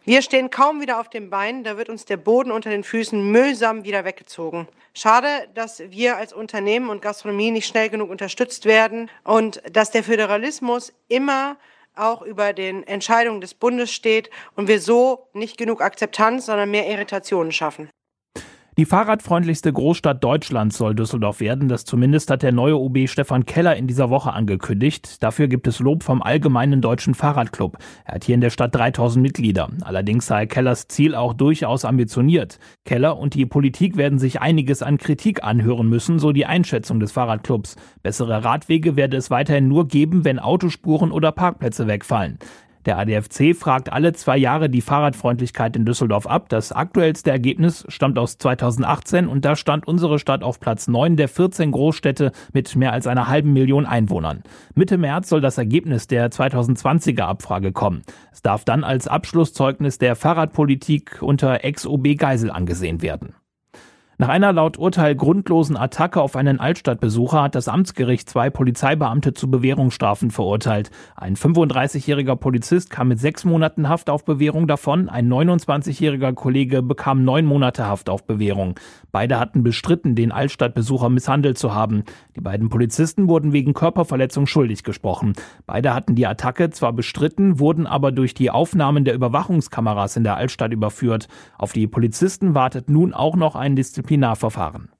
Wir 0.04 0.22
stehen 0.22 0.50
kaum 0.50 0.80
wieder 0.80 1.00
auf 1.00 1.08
den 1.08 1.30
Beinen, 1.30 1.64
da 1.64 1.78
wird 1.78 1.88
uns 1.88 2.04
der 2.04 2.18
Boden 2.18 2.52
unter 2.52 2.70
den 2.70 2.84
Füßen 2.84 3.30
mühsam 3.30 3.84
wieder 3.84 4.04
weggezogen. 4.04 4.68
Schade, 4.92 5.26
dass 5.54 5.82
wir 5.90 6.16
als 6.16 6.32
Unternehmen 6.32 6.90
und 6.90 7.02
Gastronomie 7.02 7.50
nicht 7.50 7.66
schnell 7.66 7.88
genug 7.88 8.10
unterstützt 8.10 8.66
werden 8.66 9.10
und 9.24 9.62
dass 9.72 9.90
der 9.90 10.04
Föderalismus 10.04 10.92
immer 11.08 11.56
auch 11.96 12.22
über 12.22 12.52
den 12.52 12.86
Entscheidungen 12.86 13.40
des 13.40 13.54
Bundes 13.54 13.92
steht 13.92 14.30
und 14.56 14.68
wir 14.68 14.80
so 14.80 15.26
nicht 15.32 15.56
genug 15.56 15.80
Akzeptanz, 15.80 16.46
sondern 16.46 16.70
mehr 16.70 16.86
Irritationen 16.86 17.50
schaffen. 17.50 17.88
Die 18.76 18.86
fahrradfreundlichste 18.86 19.72
Großstadt 19.72 20.24
Deutschlands 20.24 20.78
soll 20.78 20.96
Düsseldorf 20.96 21.38
werden. 21.38 21.68
Das 21.68 21.84
zumindest 21.84 22.28
hat 22.28 22.42
der 22.42 22.50
neue 22.50 22.76
OB 22.76 23.06
Stefan 23.08 23.46
Keller 23.46 23.76
in 23.76 23.86
dieser 23.86 24.10
Woche 24.10 24.32
angekündigt. 24.32 25.22
Dafür 25.22 25.46
gibt 25.46 25.68
es 25.68 25.78
Lob 25.78 26.02
vom 26.02 26.20
Allgemeinen 26.20 26.80
Deutschen 26.80 27.14
Fahrradclub. 27.14 27.78
Er 28.04 28.16
hat 28.16 28.24
hier 28.24 28.34
in 28.34 28.40
der 28.40 28.50
Stadt 28.50 28.74
3000 28.74 29.22
Mitglieder. 29.22 29.68
Allerdings 29.82 30.26
sei 30.26 30.46
Kellers 30.46 30.88
Ziel 30.88 31.14
auch 31.14 31.34
durchaus 31.34 31.84
ambitioniert. 31.84 32.58
Keller 32.84 33.16
und 33.16 33.34
die 33.34 33.46
Politik 33.46 33.96
werden 33.96 34.18
sich 34.18 34.40
einiges 34.40 34.82
an 34.82 34.98
Kritik 34.98 35.44
anhören 35.44 35.88
müssen, 35.88 36.18
so 36.18 36.32
die 36.32 36.46
Einschätzung 36.46 36.98
des 36.98 37.12
Fahrradclubs. 37.12 37.76
Bessere 38.02 38.42
Radwege 38.42 38.96
werde 38.96 39.16
es 39.16 39.30
weiterhin 39.30 39.68
nur 39.68 39.86
geben, 39.86 40.24
wenn 40.24 40.40
Autospuren 40.40 41.12
oder 41.12 41.30
Parkplätze 41.30 41.86
wegfallen. 41.86 42.40
Der 42.86 42.98
ADFC 42.98 43.56
fragt 43.56 43.92
alle 43.92 44.12
zwei 44.12 44.36
Jahre 44.36 44.68
die 44.68 44.82
Fahrradfreundlichkeit 44.82 45.74
in 45.74 45.86
Düsseldorf 45.86 46.26
ab. 46.26 46.48
Das 46.50 46.70
aktuellste 46.70 47.30
Ergebnis 47.30 47.84
stammt 47.88 48.18
aus 48.18 48.36
2018 48.36 49.26
und 49.26 49.44
da 49.44 49.56
stand 49.56 49.88
unsere 49.88 50.18
Stadt 50.18 50.42
auf 50.42 50.60
Platz 50.60 50.86
9 50.86 51.16
der 51.16 51.28
14 51.28 51.72
Großstädte 51.72 52.32
mit 52.52 52.76
mehr 52.76 52.92
als 52.92 53.06
einer 53.06 53.28
halben 53.28 53.52
Million 53.52 53.86
Einwohnern. 53.86 54.42
Mitte 54.74 54.98
März 54.98 55.30
soll 55.30 55.40
das 55.40 55.56
Ergebnis 55.56 56.08
der 56.08 56.30
2020er 56.30 57.22
Abfrage 57.22 57.72
kommen. 57.72 58.02
Es 58.32 58.42
darf 58.42 58.64
dann 58.64 58.84
als 58.84 59.08
Abschlusszeugnis 59.08 59.98
der 59.98 60.14
Fahrradpolitik 60.16 61.22
unter 61.22 61.64
Ex-OB 61.64 62.16
Geisel 62.16 62.50
angesehen 62.50 63.00
werden. 63.00 63.34
Nach 64.16 64.28
einer 64.28 64.52
laut 64.52 64.78
Urteil 64.78 65.16
grundlosen 65.16 65.76
Attacke 65.76 66.20
auf 66.20 66.36
einen 66.36 66.60
Altstadtbesucher 66.60 67.42
hat 67.42 67.56
das 67.56 67.66
Amtsgericht 67.66 68.30
zwei 68.30 68.48
Polizeibeamte 68.48 69.34
zu 69.34 69.50
Bewährungsstrafen 69.50 70.30
verurteilt. 70.30 70.92
Ein 71.16 71.34
35-jähriger 71.34 72.36
Polizist 72.36 72.90
kam 72.90 73.08
mit 73.08 73.18
sechs 73.18 73.44
Monaten 73.44 73.88
Haft 73.88 74.10
auf 74.10 74.24
Bewährung 74.24 74.68
davon, 74.68 75.08
ein 75.08 75.28
29-jähriger 75.28 76.32
Kollege 76.32 76.80
bekam 76.80 77.24
neun 77.24 77.44
Monate 77.44 77.86
Haft 77.86 78.08
auf 78.08 78.24
Bewährung. 78.24 78.78
Beide 79.10 79.40
hatten 79.40 79.64
bestritten, 79.64 80.14
den 80.14 80.30
Altstadtbesucher 80.30 81.08
misshandelt 81.08 81.58
zu 81.58 81.74
haben. 81.74 82.04
Die 82.36 82.40
beiden 82.40 82.68
Polizisten 82.68 83.28
wurden 83.28 83.52
wegen 83.52 83.74
Körperverletzung 83.74 84.46
schuldig 84.46 84.84
gesprochen. 84.84 85.32
Beide 85.66 85.92
hatten 85.92 86.14
die 86.14 86.26
Attacke 86.26 86.70
zwar 86.70 86.92
bestritten, 86.92 87.58
wurden 87.58 87.88
aber 87.88 88.12
durch 88.12 88.34
die 88.34 88.50
Aufnahmen 88.50 89.04
der 89.04 89.14
Überwachungskameras 89.14 90.16
in 90.16 90.22
der 90.22 90.36
Altstadt 90.36 90.72
überführt. 90.72 91.26
Auf 91.58 91.72
die 91.72 91.88
Polizisten 91.88 92.54
wartet 92.54 92.88
nun 92.88 93.12
auch 93.12 93.34
noch 93.34 93.56
ein 93.56 93.74
Disziplin 93.74 94.03
Disziplinarverfahren. 94.04 94.90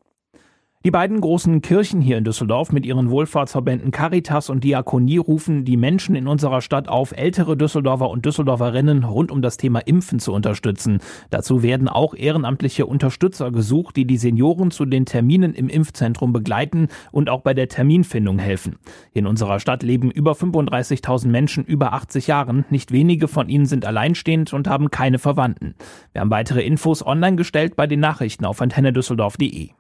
Die 0.87 0.91
beiden 0.91 1.19
großen 1.19 1.63
Kirchen 1.63 2.03
hier 2.03 2.19
in 2.19 2.25
Düsseldorf 2.25 2.71
mit 2.71 2.85
ihren 2.85 3.09
Wohlfahrtsverbänden 3.09 3.91
Caritas 3.91 4.51
und 4.51 4.65
Diakonie 4.65 5.17
rufen 5.17 5.65
die 5.65 5.79
Menschen 5.79 6.15
in 6.15 6.29
unserer 6.29 6.61
Stadt 6.61 6.89
auf, 6.89 7.13
ältere 7.17 7.57
Düsseldorfer 7.57 8.11
und 8.11 8.27
Düsseldorferinnen 8.27 9.03
rund 9.03 9.31
um 9.31 9.41
das 9.41 9.57
Thema 9.57 9.79
Impfen 9.79 10.19
zu 10.19 10.35
unterstützen. 10.35 10.99
Dazu 11.31 11.63
werden 11.63 11.89
auch 11.89 12.15
ehrenamtliche 12.15 12.85
Unterstützer 12.85 13.51
gesucht, 13.51 13.97
die 13.97 14.07
die 14.07 14.19
Senioren 14.19 14.71
zu 14.71 14.85
den 14.85 15.07
Terminen 15.07 15.55
im 15.55 15.71
Impfzentrum 15.71 16.35
begleiten 16.35 16.89
und 17.13 17.31
auch 17.31 17.41
bei 17.41 17.55
der 17.55 17.69
Terminfindung 17.69 18.39
helfen. 18.39 18.77
In 19.15 19.27
unserer 19.27 19.61
Stadt 19.61 19.83
leben 19.83 20.11
über 20.11 20.33
35.000 20.33 21.29
Menschen 21.29 21.65
über 21.65 21.95
80 21.95 22.27
Jahren. 22.27 22.67
Nicht 22.69 22.93
wenige 22.93 23.27
von 23.27 23.49
ihnen 23.49 23.65
sind 23.65 23.87
alleinstehend 23.87 24.53
und 24.53 24.69
haben 24.69 24.91
keine 24.91 25.19
Verwandten. 25.19 25.77
Wir 26.13 26.21
haben 26.21 26.31
weitere 26.31 26.61
Infos 26.61 27.07
online 27.07 27.37
gestellt 27.37 27.75
bei 27.75 27.87
den 27.87 28.01
Nachrichten 28.01 28.45
auf 28.45 28.61
antennedüsseldorf.de. 28.61 29.71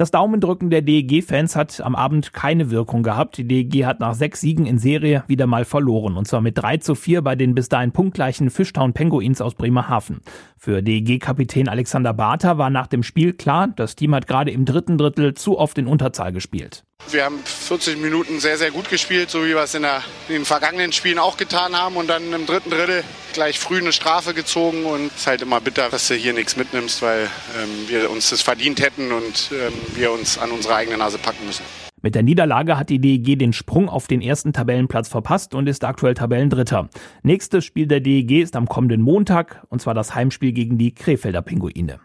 Das 0.00 0.10
Daumendrücken 0.10 0.70
der 0.70 0.80
DEG-Fans 0.80 1.56
hat 1.56 1.82
am 1.82 1.94
Abend 1.94 2.32
keine 2.32 2.70
Wirkung 2.70 3.02
gehabt. 3.02 3.36
Die 3.36 3.46
DEG 3.46 3.84
hat 3.84 4.00
nach 4.00 4.14
sechs 4.14 4.40
Siegen 4.40 4.64
in 4.64 4.78
Serie 4.78 5.24
wieder 5.26 5.46
mal 5.46 5.66
verloren. 5.66 6.16
Und 6.16 6.26
zwar 6.26 6.40
mit 6.40 6.56
3 6.56 6.78
zu 6.78 6.94
4 6.94 7.20
bei 7.20 7.36
den 7.36 7.54
bis 7.54 7.68
dahin 7.68 7.92
punktgleichen 7.92 8.48
Fishtown 8.48 8.94
Penguins 8.94 9.42
aus 9.42 9.54
Bremerhaven. 9.54 10.22
Für 10.62 10.82
DEG-Kapitän 10.82 11.70
Alexander 11.70 12.12
Barter 12.12 12.58
war 12.58 12.68
nach 12.68 12.86
dem 12.86 13.02
Spiel 13.02 13.32
klar, 13.32 13.68
das 13.76 13.96
Team 13.96 14.14
hat 14.14 14.26
gerade 14.26 14.50
im 14.50 14.66
dritten 14.66 14.98
Drittel 14.98 15.32
zu 15.32 15.58
oft 15.58 15.78
in 15.78 15.86
Unterzahl 15.86 16.32
gespielt. 16.34 16.84
Wir 17.08 17.24
haben 17.24 17.38
40 17.42 17.96
Minuten 17.96 18.40
sehr, 18.40 18.58
sehr 18.58 18.70
gut 18.70 18.90
gespielt, 18.90 19.30
so 19.30 19.42
wie 19.42 19.54
wir 19.54 19.62
es 19.62 19.74
in, 19.74 19.80
der, 19.80 20.02
in, 20.28 20.34
den 20.34 20.44
vergangenen 20.44 20.92
Spielen 20.92 21.18
auch 21.18 21.38
getan 21.38 21.74
haben. 21.74 21.96
Und 21.96 22.08
dann 22.08 22.30
im 22.30 22.44
dritten 22.44 22.68
Drittel 22.68 23.04
gleich 23.32 23.58
früh 23.58 23.78
eine 23.78 23.94
Strafe 23.94 24.34
gezogen. 24.34 24.84
Und 24.84 25.06
es 25.06 25.22
ist 25.22 25.26
halt 25.28 25.40
immer 25.40 25.62
bitter, 25.62 25.88
dass 25.88 26.08
du 26.08 26.14
hier 26.14 26.34
nichts 26.34 26.56
mitnimmst, 26.56 27.00
weil 27.00 27.30
ähm, 27.58 27.88
wir 27.88 28.10
uns 28.10 28.28
das 28.28 28.42
verdient 28.42 28.82
hätten 28.82 29.12
und 29.12 29.50
ähm, 29.52 29.72
wir 29.94 30.12
uns 30.12 30.36
an 30.36 30.50
unsere 30.50 30.74
eigene 30.74 30.98
Nase 30.98 31.16
packen 31.16 31.46
müssen. 31.46 31.64
Mit 32.02 32.14
der 32.14 32.22
Niederlage 32.22 32.78
hat 32.78 32.88
die 32.88 32.98
DEG 32.98 33.38
den 33.38 33.52
Sprung 33.52 33.88
auf 33.88 34.06
den 34.06 34.22
ersten 34.22 34.54
Tabellenplatz 34.54 35.08
verpasst 35.08 35.54
und 35.54 35.68
ist 35.68 35.84
aktuell 35.84 36.14
Tabellendritter. 36.14 36.88
Nächstes 37.22 37.64
Spiel 37.64 37.86
der 37.86 38.00
DEG 38.00 38.40
ist 38.40 38.56
am 38.56 38.66
kommenden 38.66 39.02
Montag, 39.02 39.62
und 39.68 39.82
zwar 39.82 39.92
das 39.92 40.14
Heimspiel 40.14 40.52
gegen 40.52 40.78
die 40.78 40.94
Krefelder 40.94 41.42
Pinguine. 41.42 42.00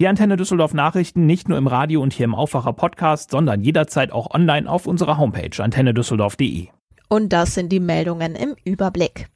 Die 0.00 0.08
Antenne 0.08 0.36
Düsseldorf 0.36 0.74
Nachrichten 0.74 1.26
nicht 1.26 1.48
nur 1.48 1.58
im 1.58 1.66
Radio 1.68 2.02
und 2.02 2.12
hier 2.12 2.24
im 2.24 2.34
Aufwacher 2.34 2.72
Podcast, 2.72 3.30
sondern 3.30 3.62
jederzeit 3.62 4.12
auch 4.12 4.32
online 4.32 4.68
auf 4.68 4.86
unserer 4.86 5.18
Homepage 5.18 5.62
antennedüsseldorf.de. 5.62 6.68
Und 7.08 7.32
das 7.32 7.54
sind 7.54 7.70
die 7.70 7.80
Meldungen 7.80 8.34
im 8.34 8.54
Überblick. 8.64 9.28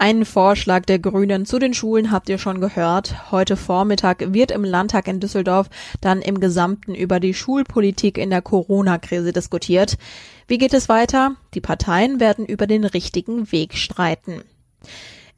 Einen 0.00 0.24
Vorschlag 0.24 0.84
der 0.84 1.00
Grünen 1.00 1.44
zu 1.44 1.58
den 1.58 1.74
Schulen 1.74 2.12
habt 2.12 2.28
ihr 2.28 2.38
schon 2.38 2.60
gehört. 2.60 3.32
Heute 3.32 3.56
Vormittag 3.56 4.32
wird 4.32 4.52
im 4.52 4.62
Landtag 4.62 5.08
in 5.08 5.18
Düsseldorf 5.18 5.68
dann 6.00 6.22
im 6.22 6.38
Gesamten 6.38 6.94
über 6.94 7.18
die 7.18 7.34
Schulpolitik 7.34 8.16
in 8.16 8.30
der 8.30 8.40
Corona-Krise 8.40 9.32
diskutiert. 9.32 9.98
Wie 10.46 10.58
geht 10.58 10.72
es 10.72 10.88
weiter? 10.88 11.34
Die 11.54 11.60
Parteien 11.60 12.20
werden 12.20 12.46
über 12.46 12.68
den 12.68 12.84
richtigen 12.84 13.50
Weg 13.50 13.74
streiten. 13.74 14.42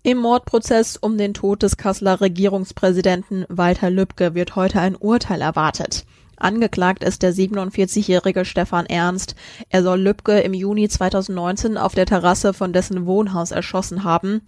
Im 0.03 0.19
Mordprozess 0.19 0.99
um 0.99 1.17
den 1.17 1.33
Tod 1.33 1.63
des 1.63 1.79
Kasseler 1.79 2.21
Regierungspräsidenten 2.21 3.47
Walter 3.49 3.89
Lübcke 3.89 4.35
wird 4.35 4.57
heute 4.57 4.79
ein 4.81 4.95
Urteil 4.95 5.41
erwartet. 5.41 6.05
Angeklagt 6.41 7.05
ist 7.05 7.23
der 7.23 7.35
47-jährige 7.35 8.47
Stefan 8.47 8.87
Ernst. 8.87 9.35
Er 9.69 9.83
soll 9.83 10.01
Lübcke 10.01 10.41
im 10.41 10.55
Juni 10.55 10.89
2019 10.89 11.77
auf 11.77 11.95
der 11.95 12.07
Terrasse 12.07 12.55
von 12.55 12.73
dessen 12.73 13.05
Wohnhaus 13.05 13.51
erschossen 13.51 14.05
haben. 14.05 14.41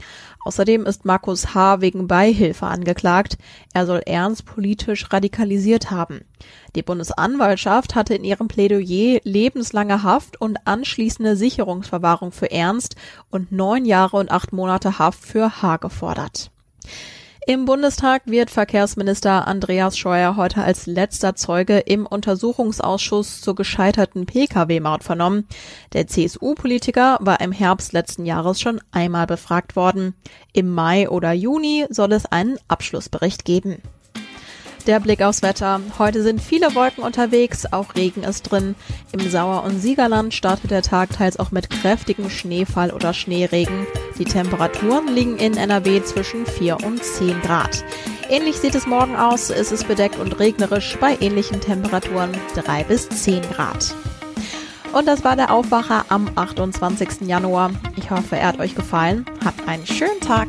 Außerdem 0.43 0.87
ist 0.87 1.05
Markus 1.05 1.55
H. 1.55 1.83
wegen 1.83 2.09
Beihilfe 2.09 2.67
angeklagt. 2.67 3.37
Er 3.75 3.85
soll 3.85 4.01
Ernst 4.07 4.47
politisch 4.47 5.13
radikalisiert 5.13 5.91
haben. 5.91 6.23
Die 6.75 6.83
Bundesanwaltschaft 6.83 7.95
hatte 7.95 8.15
in 8.15 8.25
ihrem 8.25 8.49
Plädoyer 8.49 9.21
lebenslange 9.25 10.03
Haft 10.03 10.41
und 10.41 10.67
anschließende 10.67 11.37
Sicherungsverwahrung 11.37 12.33
für 12.33 12.51
Ernst 12.51 12.97
und 13.31 13.53
neun 13.53 13.85
Jahre 13.85 14.17
und 14.17 14.31
acht 14.31 14.55
Monate 14.55 14.99
Haft 14.99 15.25
für 15.25 15.61
H. 15.61 15.77
gefordert. 15.77 16.51
Im 17.45 17.65
Bundestag 17.65 18.23
wird 18.27 18.51
Verkehrsminister 18.51 19.49
Andreas 19.49 19.99
Scheuer 19.99 20.37
heute 20.37 20.63
als 20.63 20.87
letzter 20.87 21.35
Zeuge 21.35 21.81
im 21.81 22.07
Untersuchungsausschuss 22.07 23.41
zur 23.41 23.57
gescheiterten 23.57 24.27
Pkw-Maut 24.27 25.03
vernommen. 25.03 25.49
Der 25.93 26.07
CSU-Politiker 26.07 27.19
war 27.21 27.41
im 27.41 27.51
Herbst 27.51 27.93
letzten 27.93 28.27
Jahres 28.27 28.61
schon 28.61 28.81
einmal 28.93 29.27
befragt 29.27 29.75
worden. 29.75 30.15
Im 30.53 30.73
Mai 30.73 31.09
oder 31.09 31.33
Juni 31.33 31.85
soll 31.91 32.13
es 32.13 32.27
einen 32.27 32.59
Abschlussbericht 32.69 33.45
geben. 33.45 33.83
Der 34.87 34.99
Blick 34.99 35.23
aufs 35.23 35.43
Wetter. 35.43 35.81
Heute 35.99 36.25
sind 36.25 36.43
viele 36.43 36.75
Wolken 36.75 37.05
unterwegs, 37.05 37.67
auch 37.73 37.95
Regen 37.95 38.25
ist 38.25 38.43
drin. 38.43 38.75
Im 39.13 39.31
Sauer- 39.31 39.63
und 39.63 39.79
Siegerland 39.79 40.35
startet 40.35 40.73
der 40.73 40.83
Tag 40.83 41.11
teils 41.11 41.39
auch 41.39 41.53
mit 41.53 41.71
kräftigem 41.71 42.29
Schneefall 42.31 42.91
oder 42.91 43.15
Schneeregen. 43.15 43.87
Die 44.19 44.25
Temperaturen 44.25 45.07
liegen 45.07 45.37
in 45.37 45.57
NRW 45.57 46.03
zwischen 46.03 46.47
4 46.47 46.79
und 46.85 47.03
10 47.03 47.41
Grad. 47.43 47.85
Ähnlich 48.29 48.57
sieht 48.57 48.75
es 48.75 48.87
morgen 48.87 49.15
aus. 49.15 49.51
Es 49.51 49.71
ist 49.71 49.87
bedeckt 49.87 50.19
und 50.19 50.41
regnerisch 50.41 50.99
bei 51.01 51.17
ähnlichen 51.21 51.61
Temperaturen 51.61 52.33
3 52.57 52.83
bis 52.85 53.09
10 53.09 53.43
Grad. 53.53 53.95
Und 54.93 55.07
das 55.07 55.23
war 55.23 55.37
der 55.37 55.53
Aufwacher 55.53 56.07
am 56.09 56.29
28. 56.35 57.29
Januar. 57.29 57.71
Ich 57.97 58.11
hoffe, 58.11 58.37
er 58.37 58.49
hat 58.49 58.59
euch 58.59 58.75
gefallen. 58.75 59.27
Habt 59.45 59.67
einen 59.69 59.87
schönen 59.87 60.21
Tag. 60.21 60.49